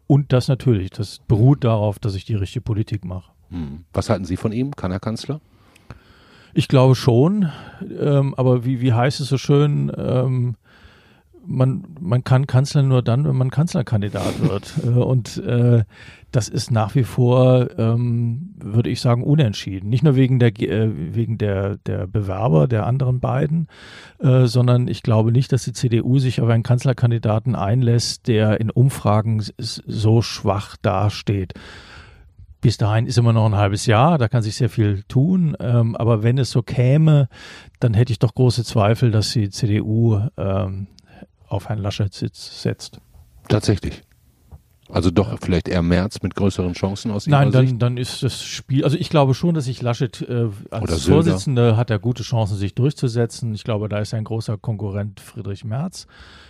Und 0.06 0.32
das 0.32 0.48
natürlich, 0.48 0.90
das 0.90 1.20
beruht 1.26 1.64
darauf, 1.64 1.98
dass 1.98 2.14
ich 2.14 2.24
die 2.24 2.34
richtige 2.34 2.62
Politik 2.62 3.04
mache. 3.04 3.32
Hm. 3.50 3.84
Was 3.92 4.10
halten 4.10 4.24
Sie 4.24 4.36
von 4.36 4.52
ihm? 4.52 4.76
Kann 4.76 4.92
er 4.92 5.00
Kanzler? 5.00 5.40
Ich 6.52 6.68
glaube 6.68 6.94
schon, 6.94 7.50
ähm, 7.98 8.34
aber 8.36 8.64
wie, 8.64 8.80
wie 8.80 8.92
heißt 8.92 9.20
es 9.20 9.28
so 9.28 9.38
schön, 9.38 9.90
ähm, 9.96 10.54
man, 11.46 11.84
man 12.00 12.24
kann 12.24 12.46
Kanzler 12.46 12.82
nur 12.82 13.02
dann, 13.02 13.24
wenn 13.24 13.36
man 13.36 13.50
Kanzlerkandidat 13.50 14.42
wird. 14.42 14.74
Äh, 14.84 14.88
und 14.88 15.38
äh, 15.38 15.84
das 16.30 16.48
ist 16.48 16.70
nach 16.70 16.94
wie 16.94 17.04
vor, 17.04 17.68
ähm, 17.78 18.54
würde 18.58 18.90
ich 18.90 19.00
sagen, 19.00 19.22
unentschieden. 19.22 19.88
Nicht 19.88 20.02
nur 20.02 20.16
wegen 20.16 20.38
der, 20.38 20.48
äh, 20.60 20.90
wegen 21.14 21.38
der, 21.38 21.76
der 21.86 22.06
Bewerber 22.06 22.66
der 22.66 22.86
anderen 22.86 23.20
beiden, 23.20 23.68
äh, 24.18 24.46
sondern 24.46 24.88
ich 24.88 25.02
glaube 25.02 25.32
nicht, 25.32 25.52
dass 25.52 25.64
die 25.64 25.72
CDU 25.72 26.18
sich 26.18 26.40
auf 26.40 26.48
einen 26.48 26.64
Kanzlerkandidaten 26.64 27.54
einlässt, 27.54 28.26
der 28.26 28.60
in 28.60 28.70
Umfragen 28.70 29.42
so 29.58 30.22
schwach 30.22 30.76
dasteht. 30.82 31.54
Bis 32.60 32.78
dahin 32.78 33.06
ist 33.06 33.18
immer 33.18 33.34
noch 33.34 33.44
ein 33.44 33.56
halbes 33.56 33.86
Jahr, 33.86 34.18
da 34.18 34.26
kann 34.26 34.42
sich 34.42 34.56
sehr 34.56 34.70
viel 34.70 35.02
tun. 35.06 35.54
Ähm, 35.60 35.94
aber 35.96 36.22
wenn 36.22 36.38
es 36.38 36.50
so 36.50 36.62
käme, 36.62 37.28
dann 37.78 37.94
hätte 37.94 38.12
ich 38.12 38.18
doch 38.18 38.34
große 38.34 38.64
Zweifel, 38.64 39.10
dass 39.10 39.32
die 39.32 39.50
CDU 39.50 40.18
ähm, 40.36 40.86
auf 41.48 41.68
Herrn 41.68 41.78
Laschet 41.78 42.12
setzt. 42.12 43.00
Tatsächlich. 43.48 44.02
Also 44.90 45.10
doch 45.10 45.38
vielleicht 45.40 45.68
eher 45.68 45.80
März 45.80 46.20
mit 46.22 46.34
größeren 46.34 46.74
Chancen 46.74 47.10
aus 47.10 47.26
Ihrer 47.26 47.38
Nein, 47.38 47.52
dann, 47.52 47.66
Sicht? 47.66 47.82
dann 47.82 47.96
ist 47.96 48.22
das 48.22 48.42
Spiel, 48.44 48.84
also 48.84 48.98
ich 48.98 49.08
glaube 49.08 49.32
schon, 49.32 49.54
dass 49.54 49.64
sich 49.64 49.80
Laschet 49.80 50.20
äh, 50.22 50.48
als 50.70 51.06
Vorsitzender 51.06 51.76
hat 51.76 51.90
er 51.90 51.98
gute 51.98 52.22
Chancen, 52.22 52.56
sich 52.56 52.74
durchzusetzen. 52.74 53.54
Ich 53.54 53.64
glaube, 53.64 53.88
da 53.88 53.98
ist 53.98 54.12
ein 54.12 54.24
großer 54.24 54.58
Konkurrent 54.58 55.20
Friedrich 55.20 55.64
Merz. 55.64 56.06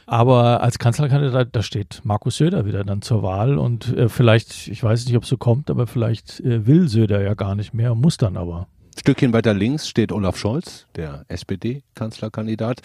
Aber 0.07 0.63
als 0.63 0.79
Kanzlerkandidat, 0.79 1.51
da 1.53 1.63
steht 1.63 2.01
Markus 2.05 2.37
Söder 2.37 2.67
wieder 2.67 2.85
dann 2.85 3.03
zur 3.03 3.23
Wahl 3.23 3.57
und 3.57 3.97
äh, 3.97 4.09
vielleicht, 4.09 4.69
ich 4.69 4.83
weiß 4.83 5.07
nicht, 5.07 5.17
ob 5.17 5.23
es 5.23 5.29
so 5.29 5.37
kommt, 5.37 5.71
aber 5.71 5.87
vielleicht 5.87 6.41
äh, 6.41 6.67
will 6.67 6.89
Söder 6.89 7.23
ja 7.23 7.35
gar 7.35 7.55
nicht 7.55 7.73
mehr, 7.73 7.95
muss 7.95 8.17
dann 8.17 8.37
aber. 8.37 8.67
Stückchen 8.99 9.33
weiter 9.33 9.55
links 9.55 9.89
steht 9.89 10.13
Olaf 10.13 10.37
Scholz, 10.37 10.87
der 10.97 11.25
SPD-Kanzlerkandidat 11.29 12.83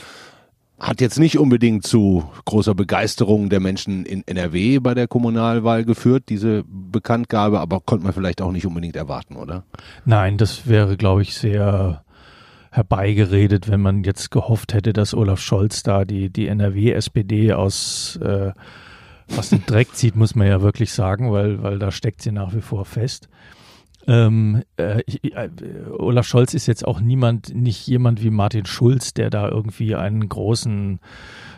hat 0.79 1.01
jetzt 1.01 1.19
nicht 1.19 1.37
unbedingt 1.37 1.85
zu 1.85 2.23
großer 2.45 2.73
Begeisterung 2.73 3.49
der 3.49 3.59
Menschen 3.59 4.05
in 4.05 4.25
NRW 4.25 4.79
bei 4.79 4.93
der 4.93 5.07
Kommunalwahl 5.07 5.83
geführt, 5.83 6.25
diese 6.29 6.63
Bekanntgabe, 6.65 7.59
aber 7.59 7.81
konnte 7.81 8.05
man 8.05 8.13
vielleicht 8.13 8.41
auch 8.41 8.51
nicht 8.51 8.65
unbedingt 8.65 8.95
erwarten, 8.95 9.35
oder? 9.35 9.63
Nein, 10.05 10.37
das 10.37 10.67
wäre, 10.67 10.95
glaube 10.95 11.21
ich, 11.21 11.35
sehr 11.35 12.03
herbeigeredet, 12.71 13.69
wenn 13.69 13.81
man 13.81 14.03
jetzt 14.03 14.31
gehofft 14.31 14.73
hätte, 14.73 14.93
dass 14.93 15.13
Olaf 15.13 15.41
Scholz 15.41 15.83
da 15.83 16.05
die, 16.05 16.29
die 16.29 16.47
NRW-SPD 16.47 17.53
aus, 17.53 18.17
äh, 18.23 18.51
aus 19.37 19.49
dem 19.49 19.65
Dreck 19.65 19.95
zieht, 19.95 20.15
muss 20.15 20.35
man 20.35 20.47
ja 20.47 20.61
wirklich 20.61 20.93
sagen, 20.93 21.31
weil, 21.31 21.61
weil 21.61 21.79
da 21.79 21.91
steckt 21.91 22.21
sie 22.21 22.31
nach 22.31 22.53
wie 22.53 22.61
vor 22.61 22.85
fest. 22.85 23.27
Ähm, 24.09 24.63
äh, 24.77 25.01
äh, 25.01 25.49
Olaf 25.99 26.25
Scholz 26.25 26.55
ist 26.55 26.65
jetzt 26.65 26.85
auch 26.85 26.99
niemand, 26.99 27.53
nicht 27.53 27.85
jemand 27.85 28.23
wie 28.23 28.31
Martin 28.31 28.65
Schulz, 28.65 29.13
der 29.13 29.29
da 29.29 29.47
irgendwie 29.47 29.93
einen 29.93 30.27
großen 30.27 30.99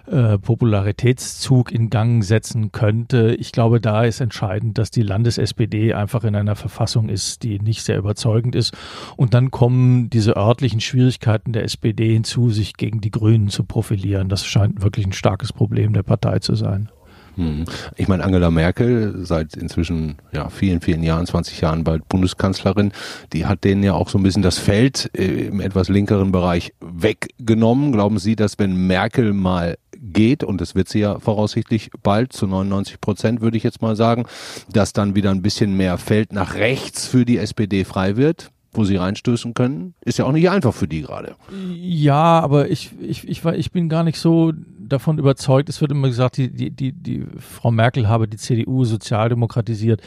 äh, 0.08 0.38
Popularitätszug 0.38 1.72
in 1.72 1.90
Gang 1.90 2.26
setzen 2.26 2.74
könnte. 2.74 3.36
Ich 3.40 3.54
glaube, 3.54 3.80
da 3.80 4.04
ist 4.04 4.20
entscheidend, 4.20 4.78
dass 4.78 4.92
die 4.92 5.02
Landes-SPD 5.02 5.94
einfach 5.94 6.26
in 6.26 6.36
einer 6.36 6.58
Verfassung 6.58 7.08
ist, 7.08 7.44
die 7.44 7.58
nicht 7.60 7.84
sehr 7.84 7.98
überzeugend 7.98 8.54
ist. 8.54 8.76
Und 9.16 9.34
dann 9.34 9.50
kommen 9.50 10.10
diese 10.10 10.36
örtlichen 10.36 10.82
Schwierigkeiten 10.82 11.54
der 11.54 11.64
SPD 11.64 12.12
hinzu, 12.12 12.50
sich 12.50 12.74
gegen 12.74 13.00
die 13.00 13.12
Grünen 13.12 13.48
zu 13.48 13.64
profilieren. 13.64 14.28
Das 14.28 14.46
scheint 14.46 14.82
wirklich 14.82 15.08
ein 15.08 15.14
starkes 15.14 15.54
Problem 15.54 15.94
der 15.94 16.04
Partei 16.04 16.40
zu 16.40 16.56
sein. 16.56 16.90
Hm. 17.36 17.66
Ich 17.96 18.08
meine, 18.08 18.24
Angela 18.24 18.52
Merkel, 18.52 19.26
seit 19.26 19.56
inzwischen 19.56 20.18
ja, 20.34 20.50
vielen, 20.50 20.82
vielen 20.82 21.04
Jahren, 21.04 21.26
20 21.26 21.62
Jahren 21.62 21.84
bald 21.84 22.08
Bundeskanzlerin, 22.10 22.92
die 23.34 23.46
hat 23.46 23.64
denen 23.64 23.84
ja 23.84 23.94
auch 23.94 24.10
so 24.10 24.18
ein 24.18 24.24
bisschen 24.24 24.42
das 24.42 24.58
Feld 24.58 25.10
äh, 25.18 25.48
im 25.48 25.62
etwas 25.62 25.90
linkeren 25.90 26.32
Bereich 26.32 26.74
weggenommen. 26.82 27.92
Glauben 27.92 28.20
Sie, 28.20 28.36
dass 28.36 28.60
wenn 28.60 28.88
Merkel 28.88 29.34
mal 29.34 29.78
geht, 30.02 30.44
und 30.44 30.60
das 30.62 30.76
wird 30.76 30.90
sie 30.90 31.00
ja 31.00 31.20
voraussichtlich 31.20 31.92
bald 32.02 32.34
zu 32.34 32.48
99 32.48 33.00
Prozent, 33.00 33.42
würde 33.42 33.58
ich 33.58 33.64
jetzt 33.64 33.82
mal 33.82 33.96
sagen, 33.96 34.26
dass 34.72 34.94
dann 34.94 35.16
wieder 35.16 35.30
ein 35.30 35.42
bisschen 35.42 35.78
mehr 35.78 35.98
Feld 35.98 36.34
nach 36.34 36.56
rechts 36.56 37.06
für 37.08 37.26
die 37.26 37.38
SPD 37.38 37.86
frei 37.86 38.18
wird? 38.18 38.52
wo 38.74 38.86
sie 38.86 38.96
reinstößen 38.96 39.54
können, 39.54 39.96
ist 40.02 40.18
ja 40.18 40.26
auch 40.26 40.32
nicht 40.32 40.50
einfach 40.50 40.74
für 40.74 40.88
die 40.88 41.02
gerade. 41.02 41.36
Ja, 41.76 42.40
aber 42.40 42.70
ich, 42.70 42.92
ich, 43.02 43.28
ich, 43.28 43.44
ich 43.44 43.72
bin 43.72 43.90
gar 43.90 44.04
nicht 44.04 44.18
so 44.18 44.54
davon 44.92 45.18
überzeugt. 45.18 45.70
Es 45.70 45.82
wird 45.82 45.92
immer 45.92 46.08
gesagt, 46.08 46.38
die, 46.38 46.52
die, 46.52 46.72
die, 46.72 46.92
die 46.92 47.26
Frau 47.38 47.72
Merkel 47.72 48.08
habe 48.08 48.28
die 48.28 48.38
CDU 48.38 48.86
sozialdemokratisiert. 48.86 50.02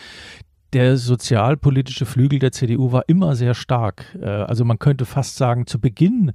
Der 0.72 0.96
sozialpolitische 0.96 2.04
Flügel 2.04 2.40
der 2.40 2.50
CDU 2.50 2.90
war 2.90 3.04
immer 3.06 3.36
sehr 3.36 3.54
stark. 3.54 4.16
Äh, 4.20 4.26
also 4.26 4.64
man 4.64 4.78
könnte 4.78 5.04
fast 5.04 5.36
sagen, 5.36 5.66
zu 5.66 5.80
Beginn 5.80 6.32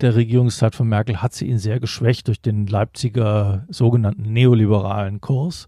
der 0.00 0.14
Regierungszeit 0.14 0.74
von 0.74 0.88
Merkel 0.88 1.22
hat 1.22 1.32
sie 1.32 1.46
ihn 1.46 1.58
sehr 1.58 1.80
geschwächt 1.80 2.28
durch 2.28 2.40
den 2.40 2.66
Leipziger 2.66 3.64
sogenannten 3.68 4.32
neoliberalen 4.32 5.20
Kurs. 5.20 5.66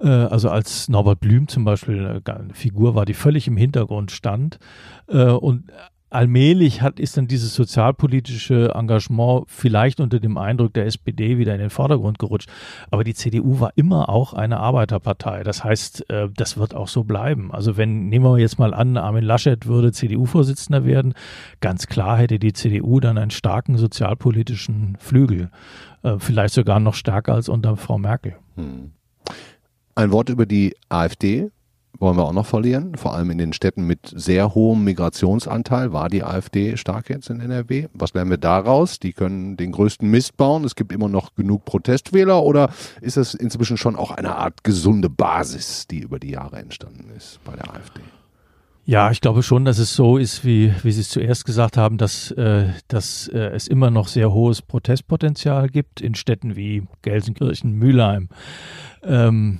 Äh, 0.00 0.08
also 0.08 0.50
als 0.50 0.88
Norbert 0.88 1.20
Blüm 1.20 1.48
zum 1.48 1.64
Beispiel 1.64 2.20
eine 2.24 2.54
Figur 2.54 2.94
war, 2.94 3.04
die 3.04 3.14
völlig 3.14 3.48
im 3.48 3.56
Hintergrund 3.56 4.10
stand. 4.10 4.58
Äh, 5.08 5.24
und 5.24 5.72
allmählich 6.10 6.82
hat, 6.82 6.98
ist 6.98 7.16
dann 7.16 7.26
dieses 7.26 7.54
sozialpolitische 7.54 8.72
Engagement 8.74 9.44
vielleicht 9.48 10.00
unter 10.00 10.20
dem 10.20 10.38
Eindruck 10.38 10.74
der 10.74 10.86
SPD 10.86 11.38
wieder 11.38 11.54
in 11.54 11.60
den 11.60 11.70
Vordergrund 11.70 12.18
gerutscht. 12.18 12.48
Aber 12.90 13.04
die 13.04 13.14
CDU 13.14 13.60
war 13.60 13.72
immer 13.76 14.08
auch 14.08 14.32
eine 14.32 14.58
Arbeiterpartei. 14.58 15.42
Das 15.42 15.64
heißt, 15.64 16.08
äh, 16.10 16.28
das 16.34 16.56
wird 16.56 16.74
auch 16.74 16.88
so 16.88 17.04
bleiben. 17.04 17.52
Also 17.52 17.76
wenn, 17.76 18.08
nehmen 18.08 18.24
wir 18.24 18.38
jetzt 18.38 18.58
mal 18.58 18.74
an, 18.74 18.96
Armin 18.96 19.24
Laschet 19.24 19.66
würde 19.66 19.92
CDU-Vorsitzender 19.92 20.84
werden, 20.84 21.14
ganz 21.60 21.86
klar 21.86 22.18
hätte 22.18 22.38
die 22.38 22.52
CDU 22.52 23.00
dann 23.00 23.18
einen 23.18 23.30
starken 23.30 23.76
sozialpolitischen 23.76 24.96
Flügel. 24.98 25.50
Vielleicht 26.18 26.54
sogar 26.54 26.78
noch 26.78 26.94
stärker 26.94 27.34
als 27.34 27.48
unter 27.48 27.76
Frau 27.76 27.98
Merkel. 27.98 28.36
Hm. 28.54 28.92
Ein 29.94 30.12
Wort 30.12 30.28
über 30.28 30.46
die 30.46 30.76
AfD 30.88 31.50
wollen 31.98 32.16
wir 32.16 32.24
auch 32.24 32.32
noch 32.32 32.46
verlieren. 32.46 32.96
Vor 32.96 33.14
allem 33.14 33.30
in 33.30 33.38
den 33.38 33.52
Städten 33.52 33.84
mit 33.84 34.12
sehr 34.14 34.54
hohem 34.54 34.84
Migrationsanteil 34.84 35.92
war 35.92 36.08
die 36.08 36.22
AfD 36.22 36.76
stark 36.76 37.10
jetzt 37.10 37.30
in 37.30 37.40
NRW. 37.40 37.88
Was 37.92 38.14
lernen 38.14 38.30
wir 38.30 38.38
daraus? 38.38 38.98
Die 38.98 39.12
können 39.12 39.56
den 39.56 39.72
größten 39.72 40.08
Mist 40.08 40.36
bauen. 40.36 40.64
Es 40.64 40.74
gibt 40.74 40.92
immer 40.92 41.08
noch 41.08 41.34
genug 41.34 41.64
Protestwähler 41.64 42.42
oder 42.42 42.70
ist 43.00 43.16
das 43.16 43.34
inzwischen 43.34 43.76
schon 43.76 43.96
auch 43.96 44.10
eine 44.10 44.36
Art 44.36 44.64
gesunde 44.64 45.10
Basis, 45.10 45.86
die 45.86 46.00
über 46.00 46.18
die 46.18 46.30
Jahre 46.30 46.58
entstanden 46.58 47.10
ist 47.16 47.40
bei 47.44 47.54
der 47.56 47.74
AfD? 47.74 48.00
Ja, 48.88 49.10
ich 49.10 49.20
glaube 49.20 49.42
schon, 49.42 49.66
dass 49.66 49.76
es 49.76 49.94
so 49.94 50.16
ist, 50.16 50.46
wie, 50.46 50.72
wie 50.82 50.92
Sie 50.92 51.02
es 51.02 51.10
zuerst 51.10 51.44
gesagt 51.44 51.76
haben, 51.76 51.98
dass, 51.98 52.30
äh, 52.30 52.68
dass 52.88 53.28
äh, 53.28 53.50
es 53.50 53.68
immer 53.68 53.90
noch 53.90 54.08
sehr 54.08 54.32
hohes 54.32 54.62
Protestpotenzial 54.62 55.68
gibt 55.68 56.00
in 56.00 56.14
Städten 56.14 56.56
wie 56.56 56.84
Gelsenkirchen, 57.02 57.74
Mülheim. 57.74 58.30
Ähm, 59.02 59.58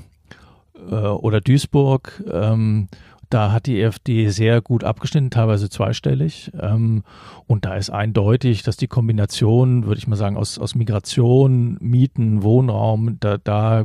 äh, 0.91 0.95
oder 0.95 1.41
Duisburg. 1.41 2.23
Ähm, 2.31 2.89
da 3.31 3.53
hat 3.53 3.67
die 3.67 3.81
EFD 3.81 4.31
sehr 4.31 4.63
gut 4.63 4.85
abgeschnitten, 4.85 5.31
teilweise 5.31 5.69
zweistellig. 5.69 6.51
Ähm, 6.59 7.03
und 7.47 7.67
da 7.67 7.75
ist 7.75 7.91
eindeutig, 7.91 8.63
dass 8.63 8.79
die 8.79 8.87
Kombination, 8.87 9.85
würde 9.85 9.99
ich 9.99 10.07
mal 10.07 10.17
sagen, 10.17 10.39
aus, 10.39 10.59
aus 10.59 10.75
Migration, 10.75 11.77
Mieten, 11.81 12.43
Wohnraum, 12.43 13.19
da, 13.21 13.37
da 13.37 13.85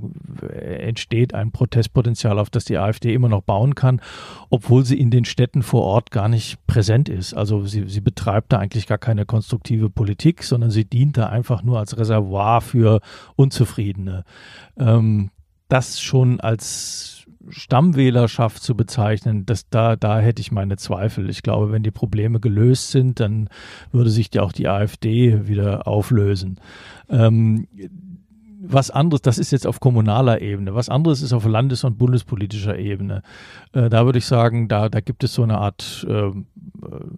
entsteht 0.49 1.33
ein 1.33 1.51
Protestpotenzial, 1.51 2.39
auf 2.39 2.49
das 2.49 2.63
die 2.63 2.77
AfD 2.77 3.13
immer 3.13 3.27
noch 3.27 3.41
bauen 3.41 3.75
kann, 3.75 3.99
obwohl 4.49 4.85
sie 4.85 4.97
in 4.97 5.11
den 5.11 5.25
Städten 5.25 5.61
vor 5.61 5.83
Ort 5.83 6.11
gar 6.11 6.29
nicht 6.29 6.65
präsent 6.65 7.09
ist. 7.09 7.33
Also 7.33 7.65
sie, 7.65 7.89
sie 7.89 8.01
betreibt 8.01 8.53
da 8.53 8.59
eigentlich 8.59 8.87
gar 8.87 8.97
keine 8.97 9.25
konstruktive 9.25 9.89
Politik, 9.89 10.43
sondern 10.43 10.71
sie 10.71 10.85
dient 10.85 11.17
da 11.17 11.27
einfach 11.27 11.63
nur 11.63 11.79
als 11.79 11.97
Reservoir 11.97 12.61
für 12.61 13.01
Unzufriedene. 13.35 14.23
Ähm, 14.77 15.31
das 15.73 15.99
schon 15.99 16.39
als 16.39 17.25
Stammwählerschaft 17.49 18.61
zu 18.61 18.75
bezeichnen, 18.75 19.45
das, 19.45 19.67
da, 19.69 19.95
da 19.95 20.19
hätte 20.19 20.39
ich 20.39 20.51
meine 20.51 20.77
Zweifel. 20.77 21.29
Ich 21.29 21.41
glaube, 21.41 21.71
wenn 21.71 21.81
die 21.81 21.91
Probleme 21.91 22.39
gelöst 22.39 22.91
sind, 22.91 23.19
dann 23.19 23.49
würde 23.91 24.11
sich 24.11 24.29
ja 24.33 24.43
auch 24.43 24.51
die 24.51 24.67
AfD 24.67 25.47
wieder 25.47 25.87
auflösen. 25.87 26.59
Ähm, 27.09 27.67
was 28.65 28.89
anderes, 28.89 29.21
das 29.21 29.37
ist 29.37 29.51
jetzt 29.51 29.67
auf 29.67 29.79
kommunaler 29.79 30.41
Ebene, 30.41 30.73
was 30.73 30.87
anderes 30.87 31.21
ist 31.21 31.33
auf 31.33 31.45
landes- 31.45 31.83
und 31.83 31.97
bundespolitischer 31.97 32.77
Ebene. 32.77 33.21
Äh, 33.73 33.89
da 33.89 34.05
würde 34.05 34.19
ich 34.19 34.25
sagen, 34.25 34.69
da, 34.69 34.87
da 34.87 35.01
gibt 35.01 35.23
es 35.23 35.33
so 35.33 35.43
eine 35.43 35.57
Art 35.57 36.05
äh, 36.09 36.31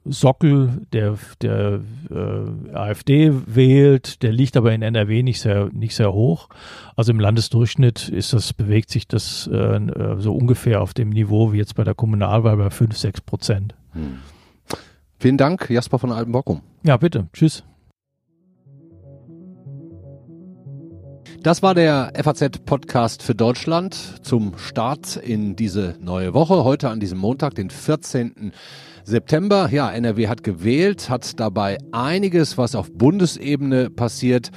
Sockel, 0.05 0.81
der, 0.91 1.17
der 1.41 1.81
äh, 2.09 2.75
AfD 2.75 3.31
wählt, 3.45 4.23
der 4.23 4.31
liegt 4.31 4.57
aber 4.57 4.73
in 4.73 4.81
NRW 4.81 5.21
nicht 5.21 5.39
sehr, 5.39 5.69
nicht 5.71 5.95
sehr 5.95 6.13
hoch. 6.13 6.49
Also 6.95 7.11
im 7.11 7.19
Landesdurchschnitt 7.19 8.09
ist 8.09 8.33
das, 8.33 8.53
bewegt 8.53 8.89
sich 8.89 9.07
das 9.07 9.47
äh, 9.47 9.79
so 10.17 10.35
ungefähr 10.35 10.81
auf 10.81 10.93
dem 10.93 11.09
Niveau 11.09 11.53
wie 11.53 11.57
jetzt 11.57 11.75
bei 11.75 11.83
der 11.83 11.93
Kommunalwahl 11.93 12.57
bei 12.57 12.69
5, 12.71 12.97
6 12.97 13.21
Prozent. 13.21 13.75
Hm. 13.93 14.19
Vielen 15.19 15.37
Dank, 15.37 15.69
Jasper 15.69 15.99
von 15.99 16.11
Albenbockum. 16.11 16.61
Ja, 16.83 16.97
bitte. 16.97 17.27
Tschüss. 17.33 17.63
Das 21.45 21.61
war 21.61 21.75
der 21.75 22.11
FAZ-Podcast 22.15 23.21
für 23.21 23.35
Deutschland 23.35 23.95
zum 24.23 24.57
Start 24.57 25.15
in 25.15 25.55
diese 25.55 25.95
neue 26.01 26.33
Woche. 26.33 26.63
Heute 26.63 26.89
an 26.89 26.99
diesem 26.99 27.19
Montag, 27.19 27.53
den 27.53 27.69
14. 27.69 28.51
September. 29.03 29.69
Ja, 29.71 29.91
NRW 29.91 30.27
hat 30.27 30.41
gewählt, 30.41 31.07
hat 31.11 31.39
dabei 31.39 31.77
einiges, 31.91 32.57
was 32.57 32.73
auf 32.73 32.91
Bundesebene 32.91 33.91
passiert, 33.91 34.49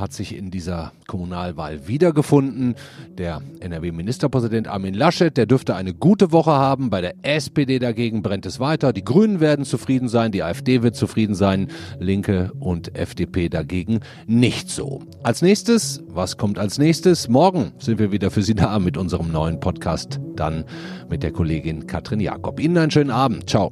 hat 0.00 0.12
sich 0.12 0.36
in 0.36 0.50
dieser 0.50 0.92
Kommunalwahl 1.06 1.86
wiedergefunden. 1.86 2.74
Der 3.18 3.42
NRW-Ministerpräsident 3.60 4.68
Armin 4.68 4.94
Laschet, 4.94 5.36
der 5.36 5.46
dürfte 5.46 5.74
eine 5.74 5.94
gute 5.94 6.32
Woche 6.32 6.52
haben. 6.52 6.90
Bei 6.90 7.00
der 7.00 7.14
SPD 7.22 7.78
dagegen 7.78 8.22
brennt 8.22 8.46
es 8.46 8.58
weiter. 8.60 8.92
Die 8.92 9.04
Grünen 9.04 9.40
werden 9.40 9.64
zufrieden 9.64 10.08
sein, 10.08 10.32
die 10.32 10.42
AfD 10.42 10.82
wird 10.82 10.96
zufrieden 10.96 11.34
sein, 11.34 11.68
Linke 11.98 12.52
und 12.58 12.96
FDP 12.96 13.48
dagegen 13.48 14.00
nicht 14.26 14.70
so. 14.70 15.02
Als 15.22 15.42
nächstes, 15.42 16.02
was 16.08 16.36
kommt 16.36 16.58
als 16.58 16.78
nächstes? 16.78 17.28
Morgen 17.28 17.72
sind 17.78 17.98
wir 17.98 18.12
wieder 18.12 18.30
für 18.30 18.42
Sie 18.42 18.54
da 18.54 18.78
mit 18.78 18.96
unserem 18.96 19.30
neuen 19.30 19.60
Podcast, 19.60 20.20
dann 20.36 20.64
mit 21.08 21.22
der 21.22 21.32
Kollegin 21.32 21.86
Katrin 21.86 22.20
Jakob. 22.20 22.60
Ihnen 22.60 22.78
einen 22.78 22.90
schönen 22.90 23.10
Abend. 23.10 23.48
Ciao. 23.48 23.70